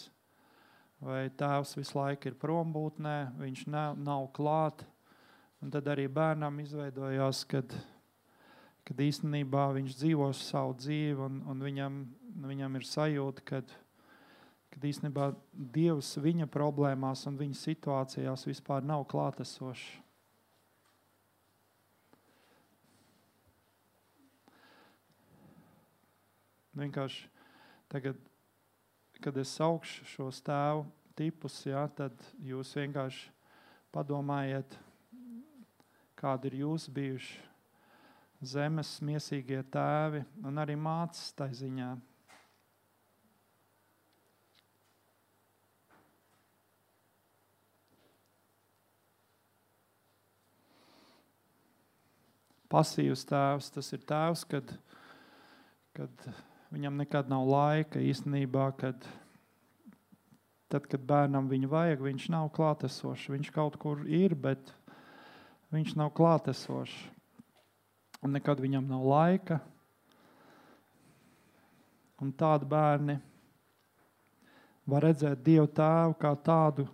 [1.01, 4.85] vai tēvs visu laiku ir prombūtnē, viņš nav, nav klāt.
[5.65, 7.71] Un tad arī bērnam izveidojās, kad,
[8.85, 11.97] kad īstenībā viņš dzīvo savu dzīvi, un, un viņam,
[12.45, 13.63] viņam ir sajūta, ka
[14.75, 20.01] kad īstenībā Dievs viņa problēmās un viņa situācijās vispār nav klātesošs.
[26.75, 27.29] Vienkārši
[27.87, 28.19] tagad,
[29.23, 30.83] kad es saukšu šos tēvu
[31.15, 33.31] tipus, ja, tad jūs vienkārši
[33.95, 34.75] padomājiet,
[36.25, 37.37] kādi ir jūs bijuši
[38.45, 41.93] zemes miesīgie tēvi un arī mācas tai ziņā.
[52.75, 54.73] Pasīvs tēvs, tas ir tēvs, kad,
[55.95, 56.27] kad
[56.75, 59.05] Viņam nekad nav laika īstenībā, kad,
[60.67, 63.29] tad, kad bērnam viņu vajag, viņš nav klātesošs.
[63.31, 64.73] Viņš kaut kur ir, bet
[65.75, 66.95] viņš nav klātesošs.
[68.23, 69.59] Un nekad viņam nav laika.
[72.23, 73.19] Un tādi bērni
[74.87, 76.85] var redzēt Dievu tēvu kā tādu,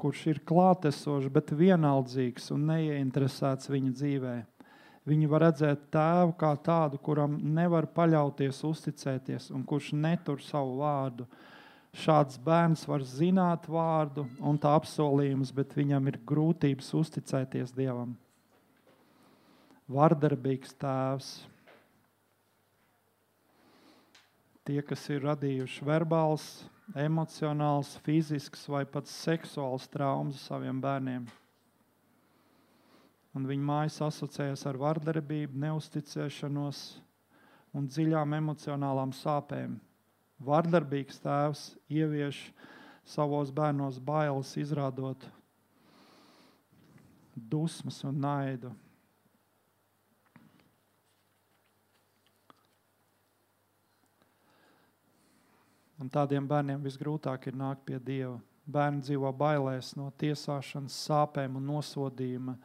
[0.00, 4.42] kurš ir klātesošs, bet vienaldzīgs un neieinteresēts viņa dzīvēm.
[5.04, 11.26] Viņi var redzēt tēvu kā tādu, kuram nevar paļauties, uzticēties un kurš netur savu vārdu.
[11.94, 18.16] Šāds bērns var zināt vārdu un tā apsolījumus, bet viņam ir grūtības uzticēties Dievam.
[19.86, 21.34] Vardarbīgs tēvs.
[24.64, 26.44] tie, kas ir radījuši verbāls,
[26.96, 31.26] emocionāls, fizisks vai pat seksuāls traumas saviem bērniem.
[33.34, 36.84] Un viņa mājas asociējas ar vardarbību, neusticēšanos
[37.74, 39.74] un dziļām emocionālām sāpēm.
[40.44, 42.40] Vardarbīgs tēvs ievieš
[43.04, 45.26] savos bērnos bailes, izrādot
[47.34, 48.72] dusmas un naidu.
[56.00, 58.36] Un tādiem bērniem visgrūtāk ir nākt pie Dieva.
[58.64, 62.56] Bērni dzīvo bailēs no tiesāšanas, sāpēm un nosodījuma.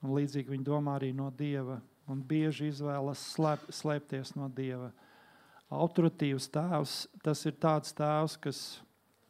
[0.00, 1.80] Un līdzīgi viņi domā arī no Dieva.
[2.10, 4.90] Un bieži izvēlas slēp, slēpties no Dieva.
[5.70, 8.60] Autoritīvs tēvs, tas ir tāds tēvs, kas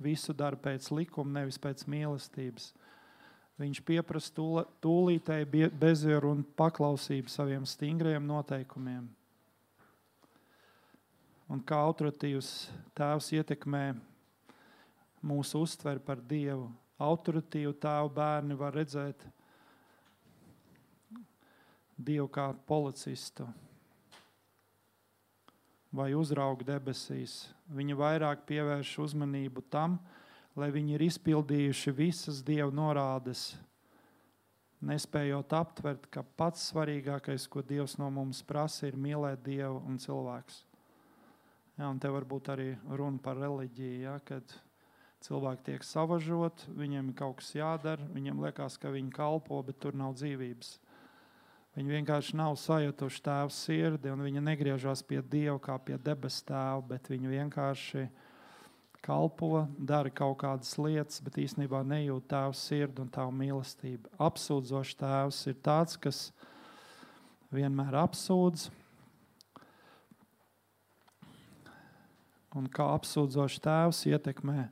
[0.00, 2.72] visu dara pēc likuma, nevis pēc mīlestības.
[3.60, 9.10] Viņš pieprasa tūlītēji bezvieru un paklausību saviem stingriem noteikumiem
[11.50, 12.50] un kā autoritīvs
[12.96, 13.84] tēvs ietekmē
[15.26, 16.68] mūsu uztveri par Dievu.
[17.00, 19.24] Autoritīvu tēvu bērni var redzēt
[22.00, 23.48] Dievu kā policistu
[25.94, 27.48] vai uzraugu debesīs.
[27.74, 29.98] Viņi vairāk pievērš uzmanību tam,
[30.58, 33.52] lai viņi ir izpildījuši visas Dieva norādes,
[34.80, 40.64] nespējot aptvert, ka pats svarīgākais, ko Dievs no mums prasa, ir mīlēt Dievu un cilvēku.
[41.80, 44.52] Ja, un te var būt arī runa par reliģiju, ja, kad
[45.24, 49.96] cilvēki tiek savažot, viņiem ir kaut kas jādara, viņiem liekas, ka viņi kalpo, bet tur
[49.96, 50.74] nav dzīvības.
[51.78, 56.82] Viņi vienkārši nav sajutuši tēva sirdi, un viņi negriežas pie Dieva kā pie debesu tēva,
[56.88, 58.08] bet viņi vienkārši
[59.06, 64.10] kalpo, dara kaut kādas lietas, bet īstenībā nejūt tēva sirdi un tēva mīlestību.
[64.18, 66.20] Apsūdzošs tēvs ir tāds, kas
[67.54, 68.68] vienmēr apsūdz,
[72.58, 74.68] un kā apsūdzošs tēvs ietekmē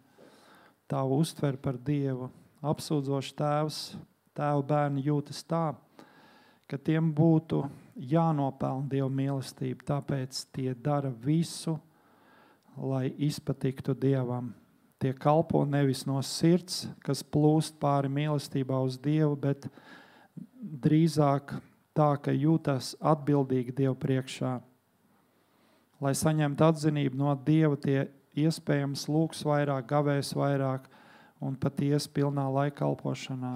[0.91, 2.33] tavu uztveri par Dievu.
[2.67, 3.83] Apsūdzošs tēvs,
[4.35, 5.69] tēva bērni jūtas tā,
[6.69, 7.63] ka tiem būtu
[7.97, 11.79] jānopelna Dieva mīlestība, tāpēc tie dara visu,
[12.77, 14.53] lai izpatiktu Dievam.
[14.99, 19.69] Tie kalpo nevis no sirds, kas plūst pāri mīlestībā uz Dievu, bet
[20.59, 21.55] drīzāk
[21.95, 24.59] tā, ka jūtas atbildīgi Dievu priekšā
[26.03, 28.07] lai saņemtu atzinību no Dieva, tie
[28.39, 30.87] iespējams lūgs vairāk, gavēs vairāk
[31.43, 33.55] un pat ies pilnā laika kalpošanā.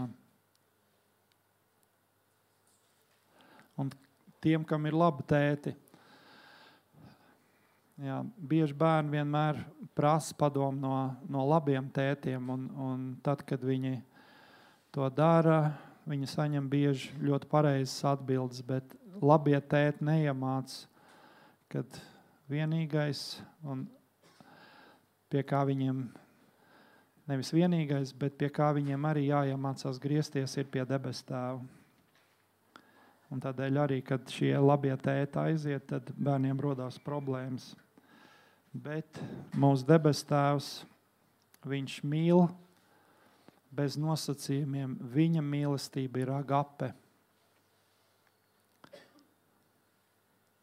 [3.81, 3.91] Un
[4.43, 5.73] tiem, kam ir labi tēti,
[8.03, 9.61] jā, bieži bērni vienmēr
[9.97, 10.97] prasa padomu no,
[11.31, 14.01] no labiem tētiem, un, un tad, kad viņi
[14.95, 15.73] to dara,
[16.09, 20.89] viņi saņem bieži ļoti pareizas atbildes, bet labie tēti neiemāca,
[21.73, 22.01] kad
[22.53, 23.87] vienīgais, un
[25.33, 26.03] pie kā viņiem
[27.31, 31.63] nevis vienīgais, bet pie kā viņiem arī jāiemācās griezties, ir pie debes tēva.
[33.33, 37.71] Un tādēļ arī, kad šie labie tēti aiziet, tad bērniem rodas problēmas.
[38.73, 39.21] Bet
[39.57, 40.73] mūsu debes tēvs,
[41.65, 42.45] viņš mīl
[43.73, 44.99] bez nosacījumiem.
[45.15, 46.91] Viņa mīlestība ir agape.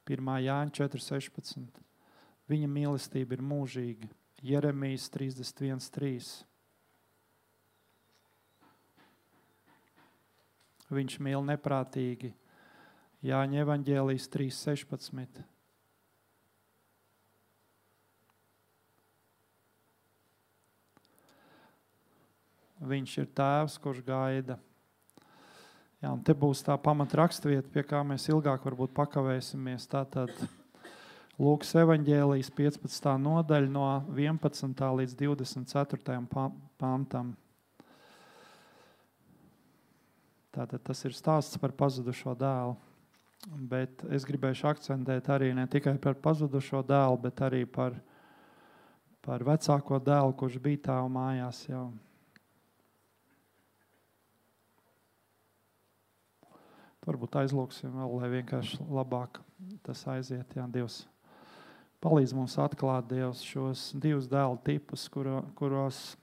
[0.09, 0.29] 1.
[0.45, 1.81] Jāņa 4.16.
[2.49, 4.09] Viņa mīlestība ir mūžīga.
[4.45, 6.29] Jeremijas 31.3.
[10.89, 12.31] Viņš mīl neprātīgi.
[13.25, 15.43] Jāņa evaņģēlijas 3.16.
[22.79, 24.55] Viņš ir tēvs, kurš gaida
[25.99, 29.83] Jā, un te būs tā pamatraksturvieta, pie kā mēs ilgāk varbūt pakavēsimies.
[29.91, 30.31] Tātad
[31.39, 33.09] Lūkas evanģēlijas 15.
[33.19, 33.83] nodaļa no
[34.15, 34.79] 11.
[34.99, 36.15] līdz 24.
[36.79, 37.33] pantam.
[40.55, 42.75] Tātad tas ir stāsts par pazudušo dēlu.
[43.47, 47.95] Bet es gribēju akcentēt arī ne tikai par pazudušo dēlu, bet arī par,
[49.23, 51.85] par vecāko dēlu, kurš bija tālu mājās jau.
[57.07, 59.39] Varbūt aizlūksim vēl, lai vienkārši labāk
[59.87, 60.51] tas aiziet.
[60.53, 61.05] Jā, Dievs.
[62.03, 66.17] Palīdz mums atklāt Dievs, šos divus dēlu tipus, kuro, kuros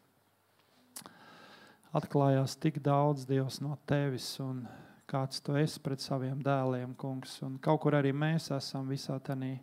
[1.97, 4.67] atklājās tik daudz Dievs no tevis un
[5.07, 7.39] kāds tu esi pret saviem dēliem, kungs.
[7.47, 9.57] Un kaut kur arī mēs esam visā tenī.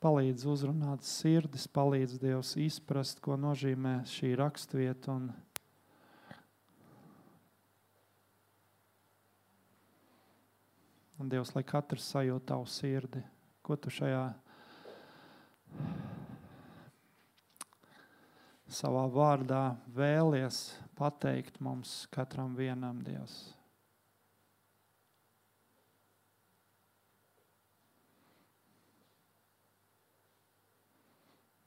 [0.00, 5.28] Palīdz uzrunāt sirdis, palīdz Dievs izprast, ko nozīmē šī rakstvieta un
[11.16, 13.22] Un Dievs, lai katrs sajūt tavu sirdi,
[13.64, 14.26] ko tu šajā
[18.68, 19.62] savā vārdā
[19.96, 23.55] vēlies pateikt mums katram vienam Dievs.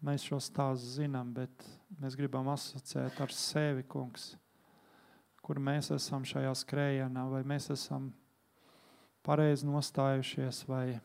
[0.06, 1.66] Mēs šo stāstu zinām, bet
[2.00, 4.32] mēs gribam asociēt ar sevi, kungs,
[5.44, 8.14] kur mēs esam šajā skrējienā, vai mēs esam
[9.28, 11.02] pareizi nostājušies, vai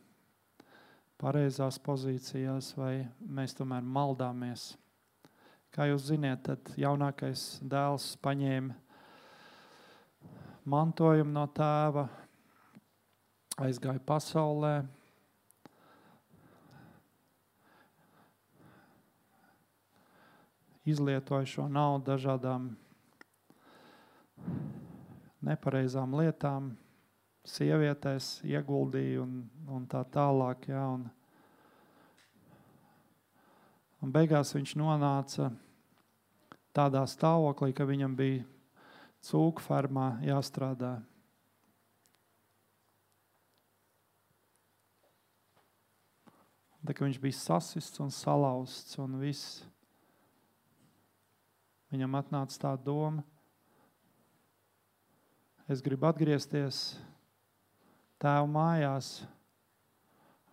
[1.19, 4.75] pareizās pozīcijās, vai mēs tomēr maldāmies.
[5.75, 8.77] Kā jūs zināt, tad jaunākais dēls paņēma
[10.71, 12.07] mantojumu no tēva,
[13.59, 14.77] aizgāja pasaulē,
[20.85, 22.73] izlietoju šo naudu dažādām
[25.45, 26.73] nepareizām lietām,
[27.45, 29.37] sievietēs ieguldīju un,
[29.69, 30.69] un tā tālāk.
[30.73, 31.07] Ja, un,
[34.01, 35.51] un beigās viņš nonāca
[36.75, 38.45] tādā stāvoklī, ka viņam bija
[39.25, 40.97] cūku fermā jāstrādā.
[46.85, 49.63] Tā, viņš bija sasists un salauzts un viss.
[51.95, 53.23] Viņam atnāca tā doma,
[55.71, 56.97] es gribu atgriezties
[58.19, 59.21] tēva mājās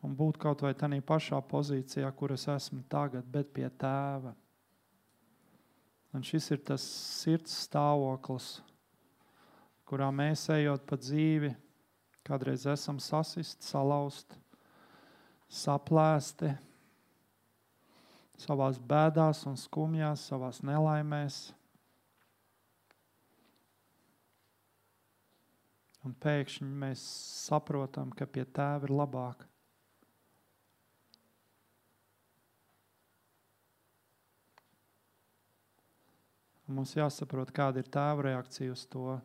[0.05, 4.35] un būt kaut vai tādā pašā pozīcijā, kur es esmu tagad, bet pie tēva.
[6.13, 6.85] Un šis ir tas
[7.23, 8.59] sirds stāvoklis,
[9.89, 11.55] kurā mēs ejot pa dzīvi,
[12.21, 14.37] kādreiz esam sasisti, salauzti,
[15.49, 16.53] saplēsti
[18.41, 21.41] savās bēdās un skumjās, savās nelaimēs.
[26.01, 27.01] Un pēkšņi mēs
[27.45, 29.45] saprotam, ka pie tēva ir labāk.
[36.71, 39.19] Mums jāsaprot, kāda ir tēva reakcija uz to.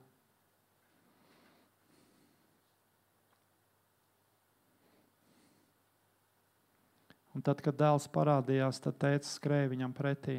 [7.36, 10.38] Un tad, kad dēls parādījās, tad tēvs skrēja viņam pretī.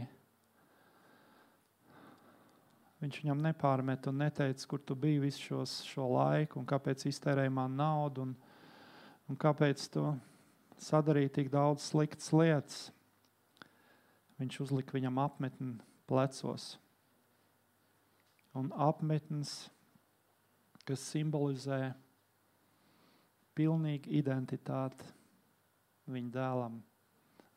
[2.98, 7.52] Viņš viņam nepārmet un neteica, kur tu biji visu šos, šo laiku, un kāpēc iztērēji
[7.54, 8.32] man naudu, un,
[9.30, 10.08] un kāpēc tu
[10.82, 12.80] sadarīji tik daudz sliktas lietas.
[14.42, 15.76] Viņš uzlika viņam apmetni
[16.10, 16.80] plecos.
[18.58, 19.68] Un apmetnis,
[20.82, 21.92] kas simbolizē
[23.54, 25.14] pilnīgu identitāti
[26.12, 26.80] viņa dēlam.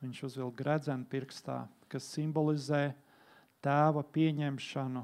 [0.00, 2.94] Viņš uzvilka gredzenu pirkstā, kas simbolizē
[3.64, 5.02] tēva pieņemšanu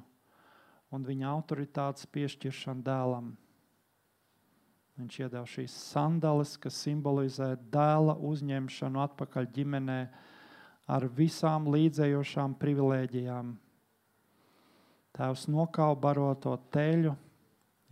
[0.97, 3.35] un viņa autoritātes piešķiršanu dēlam.
[4.97, 10.01] Viņš iedeva šīs sandales, kas simbolizē dēla uzņemšanu atpakaļ ģimenē
[10.89, 13.53] ar visām līdzējošām privilēģijām.
[15.17, 17.13] Tēvs nokāva baroto teļu,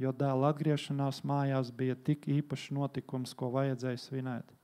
[0.00, 4.56] jo dēla atgriešanās mājās bija tik īpašs notikums, ko vajadzēja svinēt.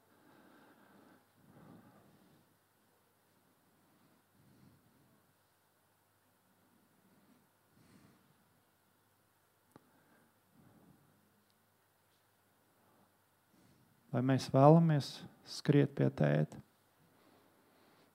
[14.21, 15.07] Vai mēs vēlamies
[15.49, 16.59] skriet pie tēta?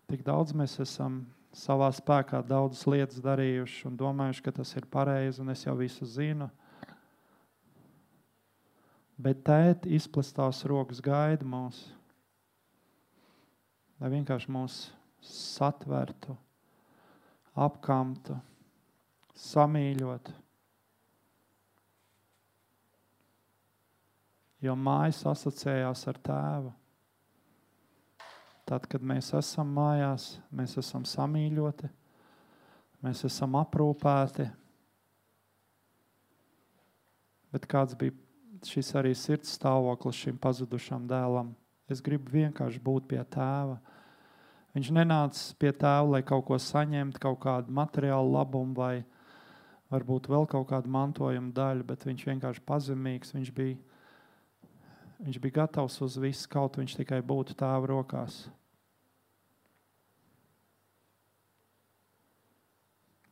[0.05, 1.15] Tik daudz mēs esam
[1.49, 6.05] savā spēkā daudzas lietas darījuši un domājuši, ka tas ir pareizi un es jau visu
[6.05, 6.45] zinu.
[9.17, 11.81] Bet tēta izplestās rokas gaida mūs,
[13.97, 14.79] lai vienkārši mūs
[15.25, 16.37] satvertu,
[17.65, 18.37] apkamtu,
[19.33, 20.44] samīļotu
[24.63, 26.73] jo mājas asociējās ar tēvu.
[28.65, 31.89] Tad, kad mēs esam mājās, mēs esam samīļoti,
[33.05, 34.47] mēs esam aprūpēti.
[37.53, 38.15] Bet kāds bija
[38.65, 41.53] šis arī sirds stāvoklis šim pazudušam dēlam?
[41.85, 43.77] Es gribu vienkārši būt pie tēva.
[44.75, 48.95] Viņš nenāca pie tēva, lai kaut ko saņemtu, kaut kādu materiālu labumu vai
[49.93, 53.35] varbūt vēl kaut kādu mantojuma daļu, bet viņš vienkārši pazemīgs.
[53.37, 53.77] Viņš bija
[55.15, 58.45] Viņš bija gatavs uz visu, kaut viņš tikai būtu tēva rokās.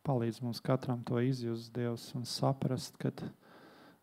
[0.04, 3.12] Palīdz mums katram to izjust, Dievs, un saprast, ka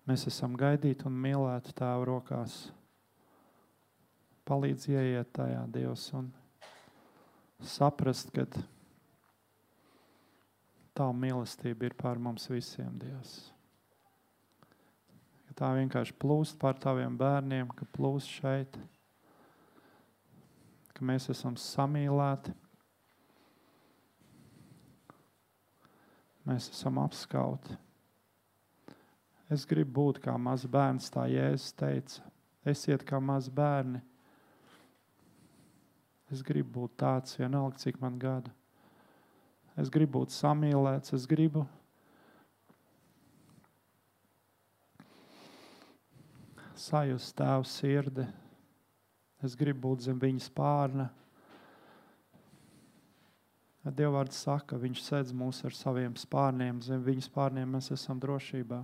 [0.08, 2.58] mēs esam gaidīti un mīlēti tēva rokās.
[4.48, 6.32] Palīdz ieiet tajā, Dievs, un
[7.60, 8.48] saprast, ka
[10.96, 13.50] tā mīlestība ir pār mums visiem, Dievs
[15.60, 18.80] tā vienkārši plūst pār taviem bērniem, ka plūst šeit.
[21.00, 22.52] ka mēs esam samīlēti,
[26.44, 27.78] mēs esam apskauti.
[29.48, 32.28] Es gribu būt kā mazs bērns, tā Jēzus teica.
[32.68, 34.02] Esiet kā mazi bērni.
[36.30, 38.52] Es gribu būt tāds, vienalga, cik man gada.
[39.80, 41.64] Es gribu būt samīlēts, es gribu
[46.80, 48.24] sajust tēvu sirdi.
[49.44, 51.08] Es gribu būt zem viņa spārna.
[53.80, 58.80] Dievvvārds saka, viņš sēdz mūs ar saviem spārniem, zem viņa spārniem mēs esam drošībā.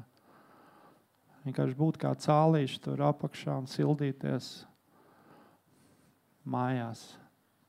[1.45, 4.49] Vienkārši būt kā cālīši tur apakšā un sildīties
[6.49, 7.05] mājās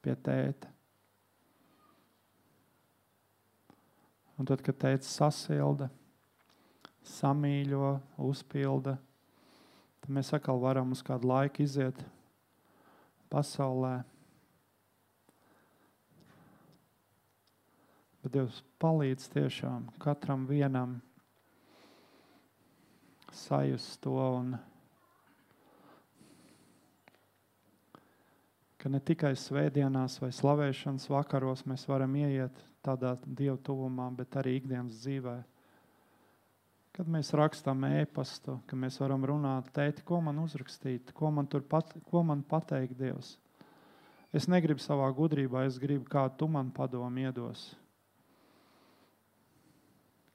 [0.01, 0.71] pie tēta.
[4.37, 5.89] Un tad, kad teica sasilda,
[7.17, 8.95] samīļo, uzpilda,
[10.07, 11.97] tad mēs atkal varam uz kādu laiku iziet
[13.27, 14.05] pasaulē.
[18.23, 21.01] Bet Dievs palīdz tiešām katram vienam
[23.35, 24.15] sajust to.
[24.15, 24.55] Un,
[28.79, 34.55] ka ne tikai svētdienās vai slavēšanas vakaros mēs varam ieiet tādā dievu tuvumā, bet arī
[34.61, 35.41] ikdienas dzīvē.
[36.97, 41.91] Kad mēs rakstām e-pastu, ka mēs varam runāt, tēti, ko man uzrakstīt, ko man, pat,
[42.09, 43.35] ko man pateikt Dievs.
[44.33, 47.67] Es negribu savā gudrībā, es gribu, kā tu man padomu iedos.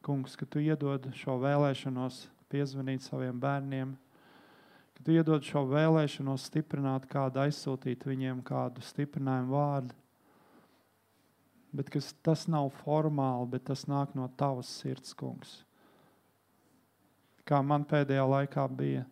[0.06, 2.20] Kungs, ka tu iedod šo vēlēšanos
[2.54, 3.96] piezvanīt saviem bērniem,
[4.94, 9.98] kad iedod šo vēlēšanos stiprināt kādu, aizsūtīt viņiem kādu stiprinājumu vārdu.
[11.74, 15.64] Bet kas, tas nav formāli, bet tas nāk no tavas sirds, kungs.
[17.48, 19.02] Kā man pēdējā laikā bija,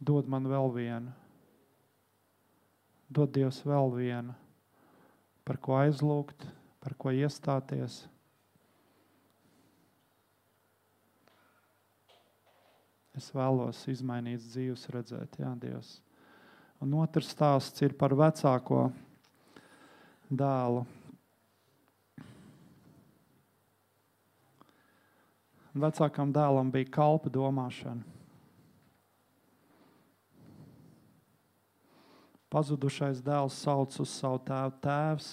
[0.00, 1.12] dod man vēl vienu,
[3.08, 4.34] dod Dievs vēl vienu,
[5.44, 6.48] par ko aizlūgt,
[6.80, 8.04] par ko iestāties
[13.14, 16.00] Es vēlos izmainīt dzīves, redzēt, Jā, Dievs.
[16.82, 18.88] Un otrs stāsts ir par vecāko
[20.26, 20.82] dēlu.
[25.74, 28.04] Vecākam dēlam bija kalpa domāšana.
[32.54, 35.32] Pazudušais dēls sauc uz savu tēvu tēvs.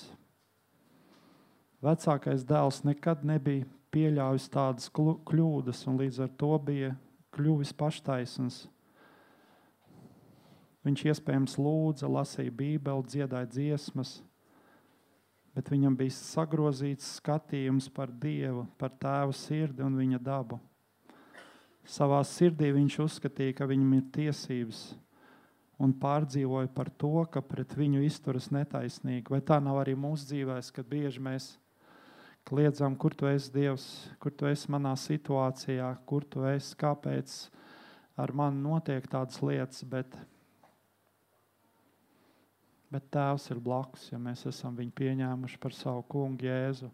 [1.86, 6.96] Vecākais dēls nekad nebija pieļāvis tādas kļūdas, un līdz ar to bija
[7.38, 8.64] kļuvis paštaisns.
[10.82, 14.18] Viņš iespējams lūdza, lasīja Bībeli, dziedāja dziesmas,
[15.56, 20.60] bet viņam bija sagrozīts skatījums par Dievu, par tēva sirdi un viņa dabu.
[21.88, 24.84] Savā sirdī viņš uzskatīja, ka viņam ir tiesības
[25.82, 29.26] un pārdzīvoja par to, ka pret viņu izturas netaisnīgi.
[29.34, 31.56] Vai tā nav arī mūsu dzīvēs, kad bieži mēs
[32.48, 33.88] kliedzam, kur tu esi Dievs,
[34.22, 37.34] kur tu esi manā situācijā, kur tu esi, kāpēc
[38.22, 39.82] ar mani notiek tādas lietas.
[39.90, 40.14] Bet,
[42.92, 46.92] bet Tēvs ir blakus, ja mēs esam viņu pieņēmuši par savu kungu Jēzu.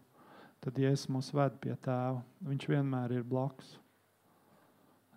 [0.62, 2.22] Tad Jēzus mūs ved pie Tēva.
[2.46, 3.76] Viņš vienmēr ir blakus.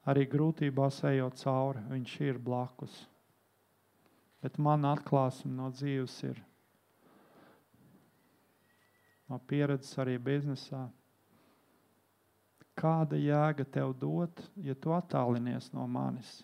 [0.10, 2.96] Arī grūtībās ejot cauri, viņš ir blakus.
[4.42, 6.42] Bet man atklāsme no dzīves ir
[9.30, 10.88] no pieredzes arī biznesā.
[12.76, 16.42] Kāda jēga tev dot, ja tu attālinies no manis?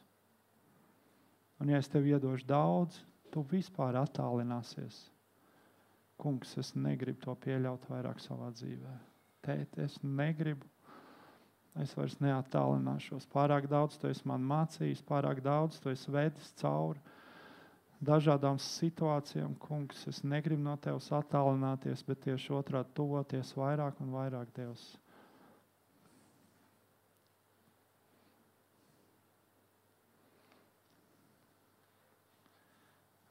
[1.57, 2.99] Un, ja es tev iedošu daudz,
[3.37, 4.97] tu vispār attālināsies.
[6.17, 8.93] Kungs, es negribu to pieļaut vairāk savā dzīvē.
[9.45, 10.65] Tēt, es negribu.
[11.77, 13.27] Es vairs neattālināšos.
[13.29, 17.03] Pārāk daudz tu esi man mācījis, pārāk daudz tu esi vedis cauri
[18.01, 24.49] dažādām situācijām, kungs, es negribu no tevis attālināties, bet tieši otrādi tuvoties vairāk un vairāk
[24.57, 24.87] Dievs.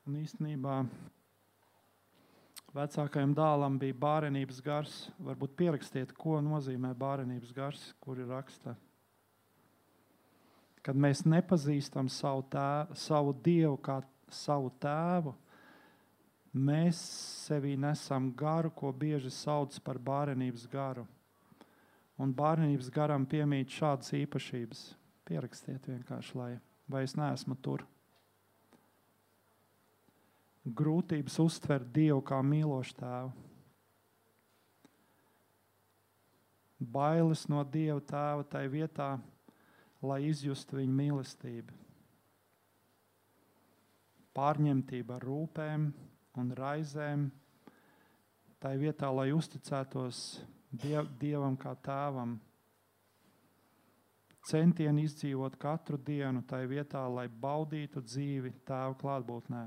[0.07, 0.81] Un īstenībā
[2.77, 4.99] vecākajam dēlam bija bērnības gars.
[5.19, 8.77] Varbūt pierakstiet, ko nozīmē bērnības gars, kur ir raksta.
[10.87, 13.99] Kad mēs nepazīstam savu, tē, savu dievu kā
[14.31, 15.35] savu tēvu,
[16.55, 17.01] mēs
[17.49, 21.03] sevī nesam garu, ko bieži sauc par bērnības garu.
[22.23, 24.87] Un bērnības garam piemīt šādas īpašības.
[25.27, 26.53] Pierakstiet vienkārši, lai
[26.89, 27.83] vai es neesmu tur.
[30.67, 33.33] Grūtības uztvert Dievu kā mīlošu tēvu.
[36.81, 39.15] Bailes no Dieva tēva tai vietā,
[40.03, 41.87] lai izjustu viņa mīlestību
[44.37, 45.87] pārņemtība ar rūpēm
[46.41, 47.29] un raizēm,
[48.61, 52.37] tā vietā, lai uzticētos diev, Dievam kā tēvam,
[54.47, 59.65] centieni izdzīvot katru dienu tai vietā, lai baudītu dzīvi tēva klātbūtnē.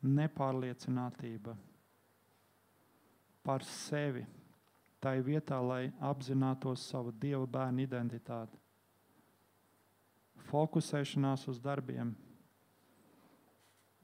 [0.00, 1.56] Nepārliecinātība
[3.44, 4.24] par sevi,
[5.00, 8.56] tai vietā, lai apzinātos savu dieva bērnu identitāti.
[10.50, 12.14] Fokusēšanās uz darbiem,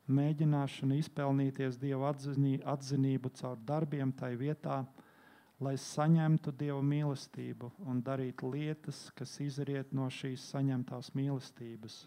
[0.06, 4.82] mēģināšana izpelnīties dieva atzinību caur darbiem, tai vietā,
[5.60, 12.04] lai saņemtu dieva mīlestību un darītu lietas, kas izriet no šīs saņemtās mīlestības.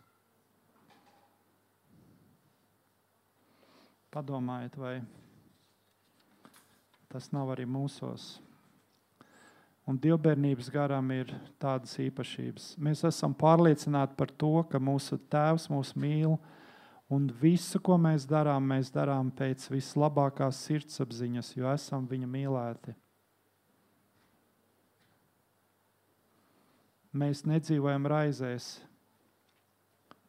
[4.10, 4.96] Padomājiet, vai
[7.10, 8.40] tas nav arī mūsos.
[9.90, 11.32] Un dievbijības garam ir
[11.62, 12.72] tādas īpašības.
[12.78, 16.36] Mēs esam pārliecināti par to, ka mūsu Tēvs mūs mīl,
[17.10, 22.94] un visu, ko mēs darām, mēs darām pēc vislabākās sirdsapziņas, jo esam Viņa mīlēti.
[27.14, 28.76] Mēs nedzīvojam raizēs,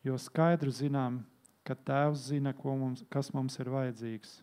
[0.04, 1.20] jo skaidri zinām,
[1.64, 4.40] ka Tēvs zina, mums, kas mums ir vajadzīgs.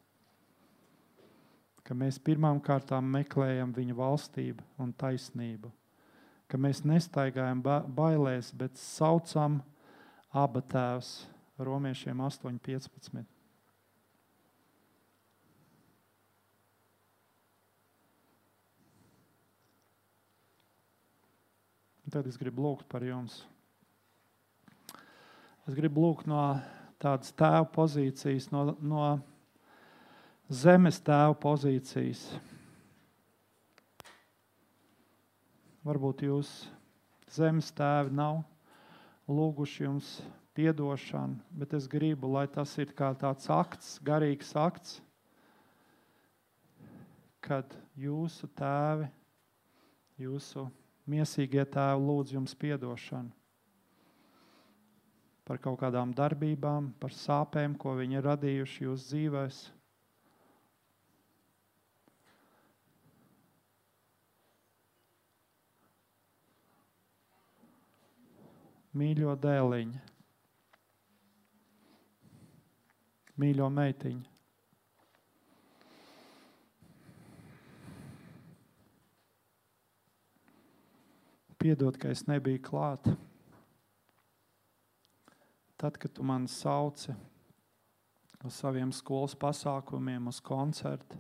[1.88, 5.72] Ka mēs pirmām kārtām meklējam Viņa valstību un taisnību.
[6.48, 9.62] Ka mēs nestaigājam bailēs, bet saucam
[10.32, 11.26] abu tēvus,
[11.58, 13.26] Romiešiem 8,15.
[22.08, 23.42] Tad es gribu lūgt par jums.
[25.68, 26.40] Es gribu lūgt no
[27.02, 29.04] tādas tēva pozīcijas, no, no
[30.50, 32.24] zemes tēva pozīcijas.
[35.88, 36.52] Varbūt jūs
[37.32, 38.42] zemes tēvi nav
[39.32, 40.18] lūguši jums
[40.58, 44.96] atdošanu, bet es gribu, lai tas ir kā tāds akts, garīgs akts,
[47.46, 49.12] kad jūsu tēvi,
[50.26, 50.66] jūsu
[51.08, 53.32] Miesīgie tēvi lūdz jums atdošanu
[55.48, 59.60] par kaut kādām darbībām, par sāpēm, ko viņi ir radījuši jūsu dzīvēm.
[68.98, 70.00] Mīļo dēliņu,
[73.38, 74.34] mīļo meitiņu.
[81.62, 83.08] Piedod, ka es nebiju klāt.
[85.78, 87.14] Tad, kad tu mani sauci
[88.46, 91.20] uz saviem skolas pasākumiem, uz koncertu,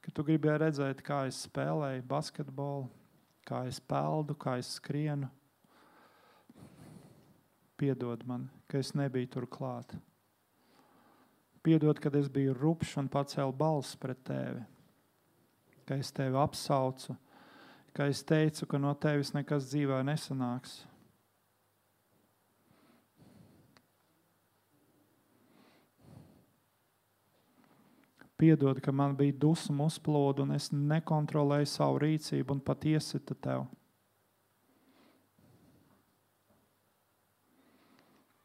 [0.00, 2.88] kad tu gribēji redzēt, kā es spēlēju basketbolu,
[3.48, 5.28] kā es peldu, kā es skrienu,
[7.80, 9.96] piedod man, ka es nebiju tur klāt.
[11.64, 14.62] Piedod, kad es biju rupšs un pacēlu balsi pret tevi,
[15.88, 17.16] ka es tevi apsaucu
[17.92, 20.80] ka es teicu, ka no tevis nekas dzīvē nesanāks.
[28.40, 33.66] Piedod, ka man bija dusmu uzplūde un es nekontrolēju savu rīcību un pat iesita tev.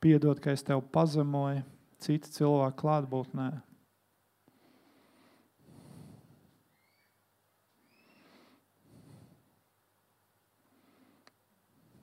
[0.03, 1.63] Piedod, ka es tev pazemoju
[2.03, 3.47] citu cilvēku klātbūtnē.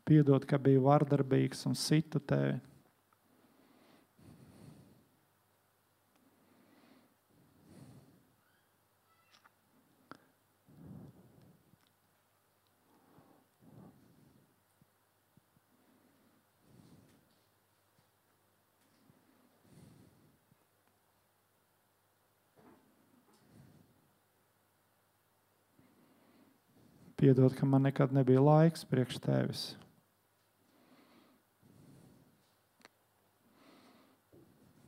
[0.08, 2.56] Piedod, ka biju vardarbīgs un situ tevi.
[27.22, 29.60] Piedod, ka man nekad nebija laiks priekš tevis.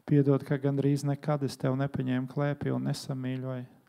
[0.03, 3.84] Piedod, ka gandrīz nekad es tevi nepaņēmu klēpī un nesamīļoju.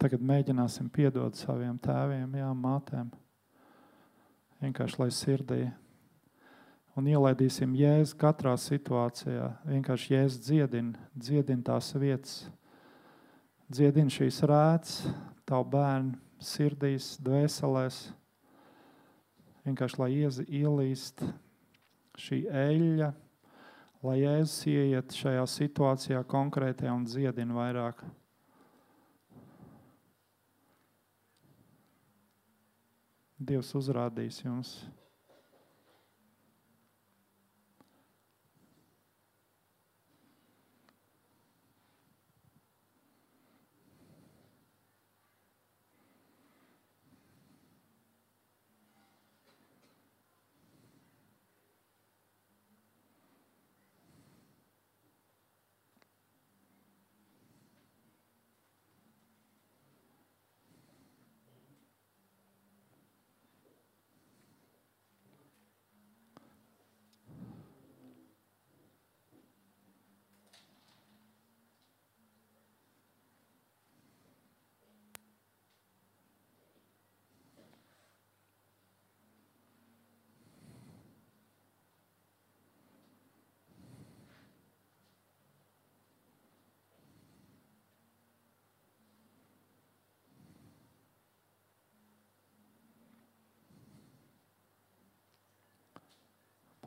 [0.00, 3.10] Tagad mēģināsim piedot saviem tēviem, jā, mātēm.
[4.62, 5.60] Vienkārši lai sirdī
[6.98, 9.52] un ielaidīsim jēzu katrā situācijā.
[9.68, 12.38] Vienkārši jēzus dziedina, dziedina tās vietas,
[13.70, 14.96] dziedina šīs rētas,
[15.46, 18.00] tavu bērnu sirdīs, dvēselēs.
[19.68, 21.22] Vienkārši lai ielīst
[22.18, 23.10] šī eļļa,
[24.06, 28.02] lai Jēzus ieiet šajā situācijā konkrētajā un dziedina vairāk.
[33.38, 34.72] Dievs uzrādīs jums.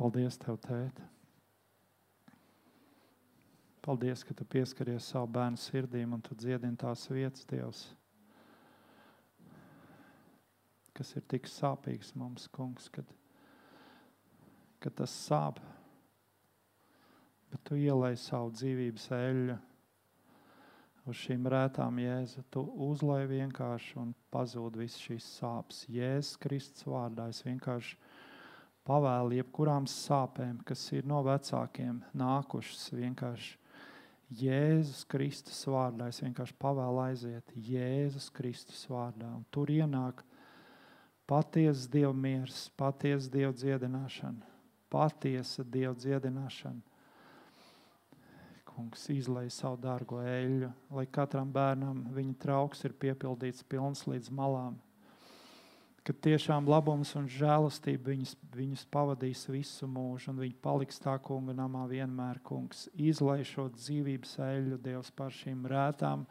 [0.02, 0.98] Paldies, Tev, Tēt.
[3.86, 7.82] Paldies, ka Tu pieskaries savu bērnu sirdīm un Tu dziedini tās vietas, Dievs,
[10.98, 13.06] kas ir tik sāpīgs mums, Kungs, kad,
[14.82, 15.62] kad tas sāp.
[17.54, 19.60] Bet Tu ielai savu dzīvības eļļu
[21.14, 22.42] uz šīm rētām, Jēzu.
[22.50, 25.86] Tu uzlai vienkārši un pazūd visas šīs sāpes.
[25.94, 28.02] Jēzus Kristus vārdā es vienkārši
[28.88, 33.58] pavēlu jebkurām sāpēm, kas ir no vecākiem nākušas vienkārši.
[34.32, 39.28] Jēzus Kristus vārdā es vienkārši pavēlu aiziet Jēzus Kristus vārdā.
[39.28, 40.24] Un tur ienāk
[41.28, 44.48] patiesa Dieva miers, patiesa Dieva dziedināšana,
[44.92, 46.80] patiesa Dieva dziedināšana.
[48.72, 54.80] Kungs izlai savu dārgo eļļu, lai katram bērnam viņa trauks ir piepildīts pilns līdz malām
[56.08, 61.54] ka tiešām labums un žēlastība viņus, viņus pavadīs visu mūžu, un viņi paliks tā kunga
[61.58, 62.88] namā vienmēr, kungs.
[62.98, 66.26] Izlai šo dzīvības eļļu, Dievs, par šīm rētām,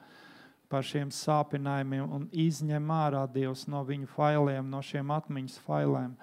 [0.70, 6.16] par šiem sāpinājumiem, un izņem ārā, Dievs, no viņu failiem, no šiem atmiņas failēm.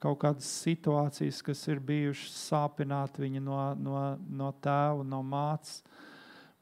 [0.00, 6.04] Kaut kādas situācijas, kas ir bijušas sāpināt viņa no, no, no tēva, no mācības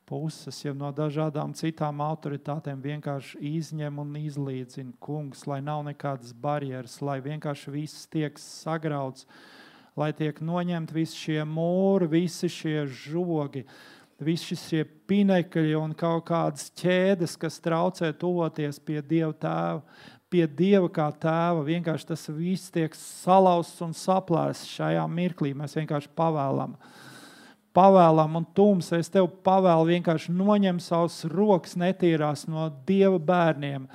[0.09, 7.01] puses, jau no dažādām citām autoritātēm vienkārši izņem un izlīdzina kungs, lai nav nekādas barjeras,
[7.03, 9.27] lai vienkārši viss tiek sagrauts,
[9.97, 13.65] lai tiek noņemt visi šie mūri, visi šie žogi,
[14.25, 19.83] visi šie pinekļi un kaut kādas ķēdes, kas traucē tuvoties pie Dieva tēva,
[20.31, 21.65] pie Dieva kā tēva.
[21.67, 25.55] Vienkārši tas viss tiek salauzts un saplēsts šajā mirklī.
[25.57, 26.79] Mēs vienkārši pavēlam
[27.75, 28.91] pavēlam un tums.
[28.97, 33.89] Es tev pavēlu vienkārši noņem savus rokas netīrās no dieva bērniem.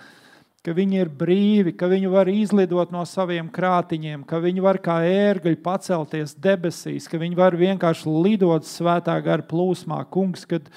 [0.60, 5.00] Ka viņi ir brīvi, ka viņi var izlidot no saviem krātiņiem, ka viņi var kā
[5.08, 10.02] ērgļi pacelties debesīs, ka viņi var vienkārši lidot svētā gara plūsmā.
[10.12, 10.68] Kungs, kad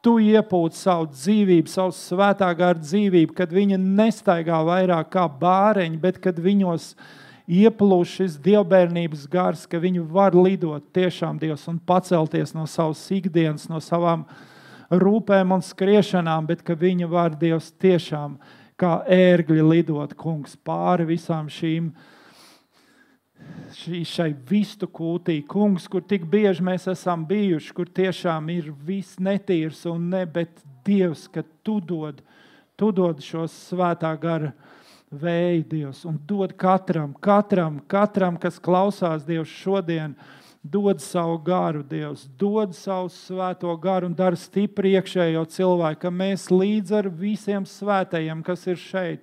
[0.00, 6.22] tu iepūti savu dzīvību, savu svētā gara dzīvību, kad viņi nestaigā vairāk kā bāreņi, bet
[6.22, 7.18] kad viņos ir
[7.50, 13.66] ieplūst šis dievbijības gars, ka viņi var lidot tiešām Dievs un pacelties no savas ikdienas,
[13.70, 14.24] no savām
[14.90, 18.38] rūpēm un skriešanām, bet ka viņi var Dievs tiešām
[18.80, 21.90] kā ērgļi lidot, kungs, pāri visām šīm.
[23.74, 29.18] Šī, šai vistu kūtī, kungs, kur tik bieži mēs esam bijuši, kur tiešām ir viss
[29.22, 32.20] netīrs un ne, bet Dievs, ka tu dod,
[32.78, 34.69] tu dod šo svētā gara uh,
[35.10, 40.14] vēju, Dievs, un dod katram, katram, katram, kas klausās Dievs šodien,
[40.62, 46.50] dod savu garu, Dievs, dod savu svēto garu un dara stipri iekšējo cilvēku, ka mēs
[46.52, 49.22] līdz ar visiem svētajiem, kas ir šeit,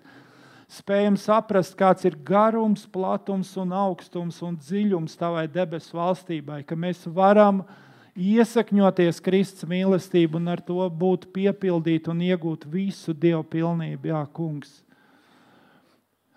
[0.67, 7.05] spējam saprast, kāds ir garums, platums un augstums un dziļums tavai debesu valstībai, ka mēs
[7.07, 7.61] varam
[8.17, 14.81] iesakņoties Kristus mīlestību un ar to būt piepildīti un iegūt visu Dievu pilnību, Jā, Kungs.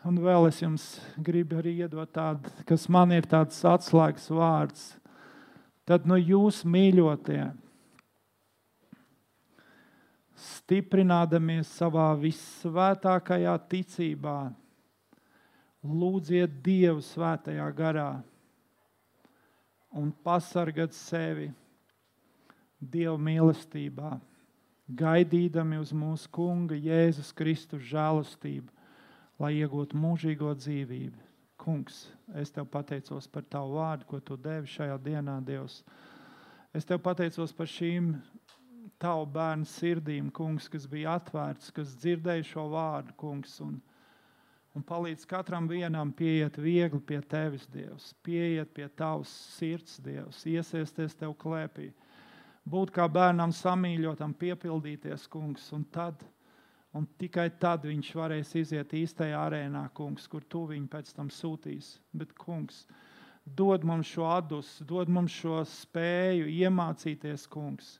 [0.00, 0.84] Un vēl es jums
[1.20, 4.84] gribu arī iedot tādu, kas man ir tāds atslēgas vārds.
[5.84, 7.50] Tad nu jūs mīļotie,
[10.40, 14.38] stiprinādamies savā visvētākajā ticībā,
[15.84, 18.10] lūdziet Dievu svētajā garā
[20.00, 21.50] un pasargāt sevi
[22.80, 24.16] Dieva mīlestībā,
[24.96, 28.79] gaidīdami uz mūsu Kunga Jēzus Kristus žēlastību
[29.40, 31.26] lai iegūtu mūžīgo dzīvību.
[31.60, 32.06] Kungs,
[32.40, 35.82] es tev pateicos par tavu vārdu, ko tu devi šajā dienā, Dievs.
[36.76, 38.14] Es tev pateicos par šīm
[39.00, 43.56] tavu bērnu sirdīm, kungs, kas bija atvērts, kas dzirdēja šo vārdu, kungs.
[43.64, 43.78] Un,
[44.76, 48.12] un palīdz katram vienam pieiet viegli pie tevis, Dievs.
[48.24, 51.90] Pieiet pie tavas sirds, Dievs, iesaisties tev klēpī.
[52.70, 56.20] Būt kā bērnam samīļotam, piepildīties, kungs, un tad,
[56.96, 61.94] un tikai tad viņš varēs iziet īstajā arēnā, kungs, kur tu viņu pēc tam sūtīs.
[62.12, 62.84] Bet, kungs,
[63.44, 67.98] dod mums šo atdusu, dod mums šo spēju iemācīties, kungs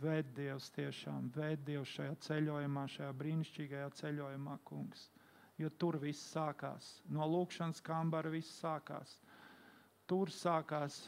[0.00, 5.08] Ved Dievs tiešām, ved Dievs šajā ceļojumā, šajā brīnišķīgajā ceļojumā, kungs.
[5.60, 7.02] Jo tur viss sākās.
[7.12, 9.18] No lūkšanas kambara viss sākās.
[10.08, 11.02] Tur sākās,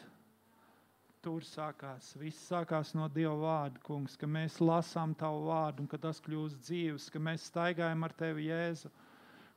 [1.24, 2.12] tur sākās.
[2.20, 6.60] Viss sākās no Dieva vārda, kungs, ka mēs lasām tavu vārdu un ka tas kļūst
[6.68, 8.92] dzīves, ka mēs staigājam ar tevi, Jēzu,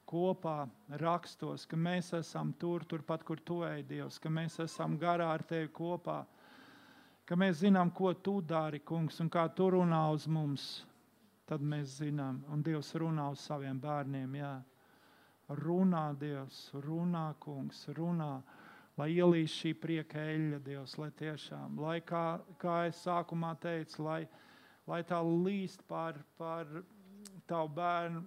[0.07, 0.61] kopā
[1.03, 5.43] rakstos, ka mēs esam tur, turpat, kur tu ej, Dievs, ka mēs esam garā ar
[5.51, 6.23] tevi kopā
[7.27, 10.67] ka mēs zinām, ko tu dari, kungs, un kā tu runā uz mums.
[11.47, 14.35] Tad mēs zinām, un Dievs runā uz saviem bērniem.
[14.39, 14.53] Jā.
[15.59, 18.33] Runā, Dievs, runā, kungs, runā,
[18.97, 24.21] lai ielīst šī prieka eļļa, Dievs, lai tiešām, lai kā, kā es sākumā teicu, lai,
[24.89, 26.81] lai tā līst pār, pār
[27.47, 28.25] tavu bērnu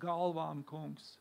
[0.00, 1.14] galvām, kungs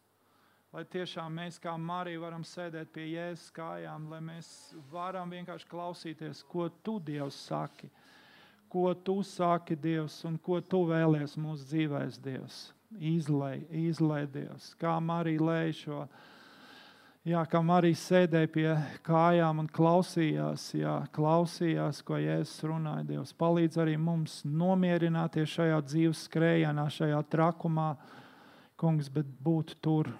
[0.73, 4.47] lai tiešām mēs kā Marija varam sēdēt pie Jēzus kājām, lai mēs
[4.91, 7.89] varam vienkārši klausīties, ko tu Dievs saki,
[8.73, 12.63] ko tu saki Dievs un ko tu vēlies mūsu dzīvēs Dievs.
[12.93, 16.01] Izlai, izlai Dievs, kā Marija lēja šo.
[17.23, 18.67] Jā, kā Marija sēdēja pie
[19.07, 23.05] kājām un klausījās, jā, klausījās, ko Jēzus runāja.
[23.13, 27.93] Dievs palīdz arī mums nomierināties šajā dzīves skrējienā, šajā trakumā,
[28.75, 30.11] kungs, bet būt tur,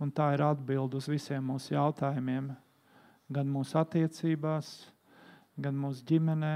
[0.00, 2.46] Un tā ir atbilde uz visiem mūsu jautājumiem,
[3.28, 4.70] gan mūsu attiecībās,
[5.60, 6.54] gan mūsu ģimenē,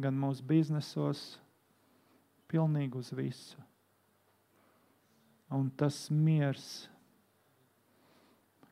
[0.00, 1.24] gan mūsu biznesos,
[2.48, 3.67] pilnīgi uz visu.
[5.50, 6.88] Un tas miers,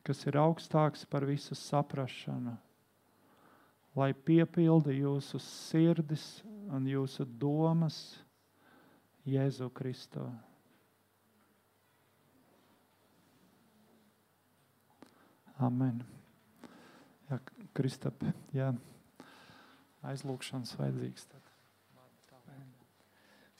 [0.05, 2.53] kas ir augstāks par visu saprašanu,
[3.97, 6.27] lai piepildi jūsu sirdis
[6.69, 7.97] un jūsu domas
[9.27, 10.27] Jēzu Kristu.
[15.57, 16.03] Amen.
[17.27, 17.39] Jā,
[17.75, 18.21] Kristap,
[18.53, 18.69] jā,
[20.05, 21.25] aizlūkšanas vajadzīgs.
[21.33, 21.49] Tad.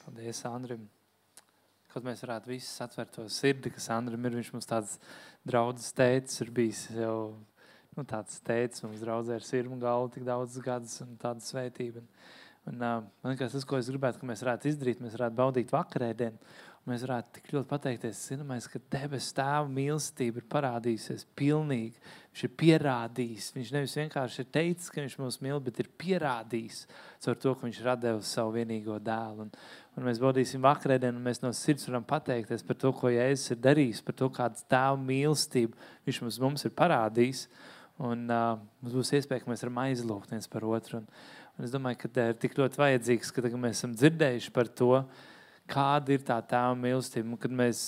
[0.04, 0.86] Paldies, Andrim.
[1.92, 4.98] Kaut mēs varētu visus atvērt to sirdi, kas Andrim ir, viņš mums tāds
[5.48, 7.16] draudzes teicis, ir bijis jau
[7.96, 12.04] nu, tāds teicis, mums draudzē ar sirmu galvu tik daudz gadus un tāda svētība.
[12.68, 15.72] Un, uh, man liekas, tas, ko es gribētu, ka mēs varētu izdarīt, mēs varētu baudīt
[15.72, 16.52] vakarēdienu.
[16.88, 21.98] Mēs varētu tik ļoti pateikties, zināmais, ka debesu tēva mīlestība ir parādījusies pilnīgi.
[22.30, 23.48] Viņš ir pierādījis.
[23.56, 26.78] Viņš nevis vienkārši ir teicis, ka viņš mūs mīl, bet ir pierādījis
[27.26, 29.44] caur to, ka viņš ir devis savu vienīgo dēlu.
[29.44, 29.52] Un,
[29.98, 33.58] un mēs baudīsim vakarēdienu, un mēs no sirds varam pateikties par to, ko Jēzus ir
[33.64, 37.48] darījis, par to, kādu tēva mīlestību viņš mums, mums ir parādījis.
[37.98, 41.00] Un uh, mums būs iespēja, ka mēs varam aizlūgt viens par otru.
[41.00, 41.08] Un,
[41.58, 44.70] un es domāju, ka tā ir tik ļoti vajadzīgs, ka tagad mēs esam dzirdējuši par
[44.78, 44.92] to,
[45.68, 47.40] kāda ir tā tēva mīlestība.
[47.42, 47.82] Kad mēs,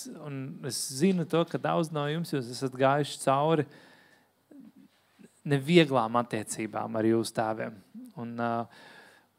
[0.67, 3.67] es zinu, to, ka daudz no jums esat gājuši cauri
[5.47, 7.79] nevieglām attiecībām ar jūsu tēviem.
[8.19, 8.90] Un, uh,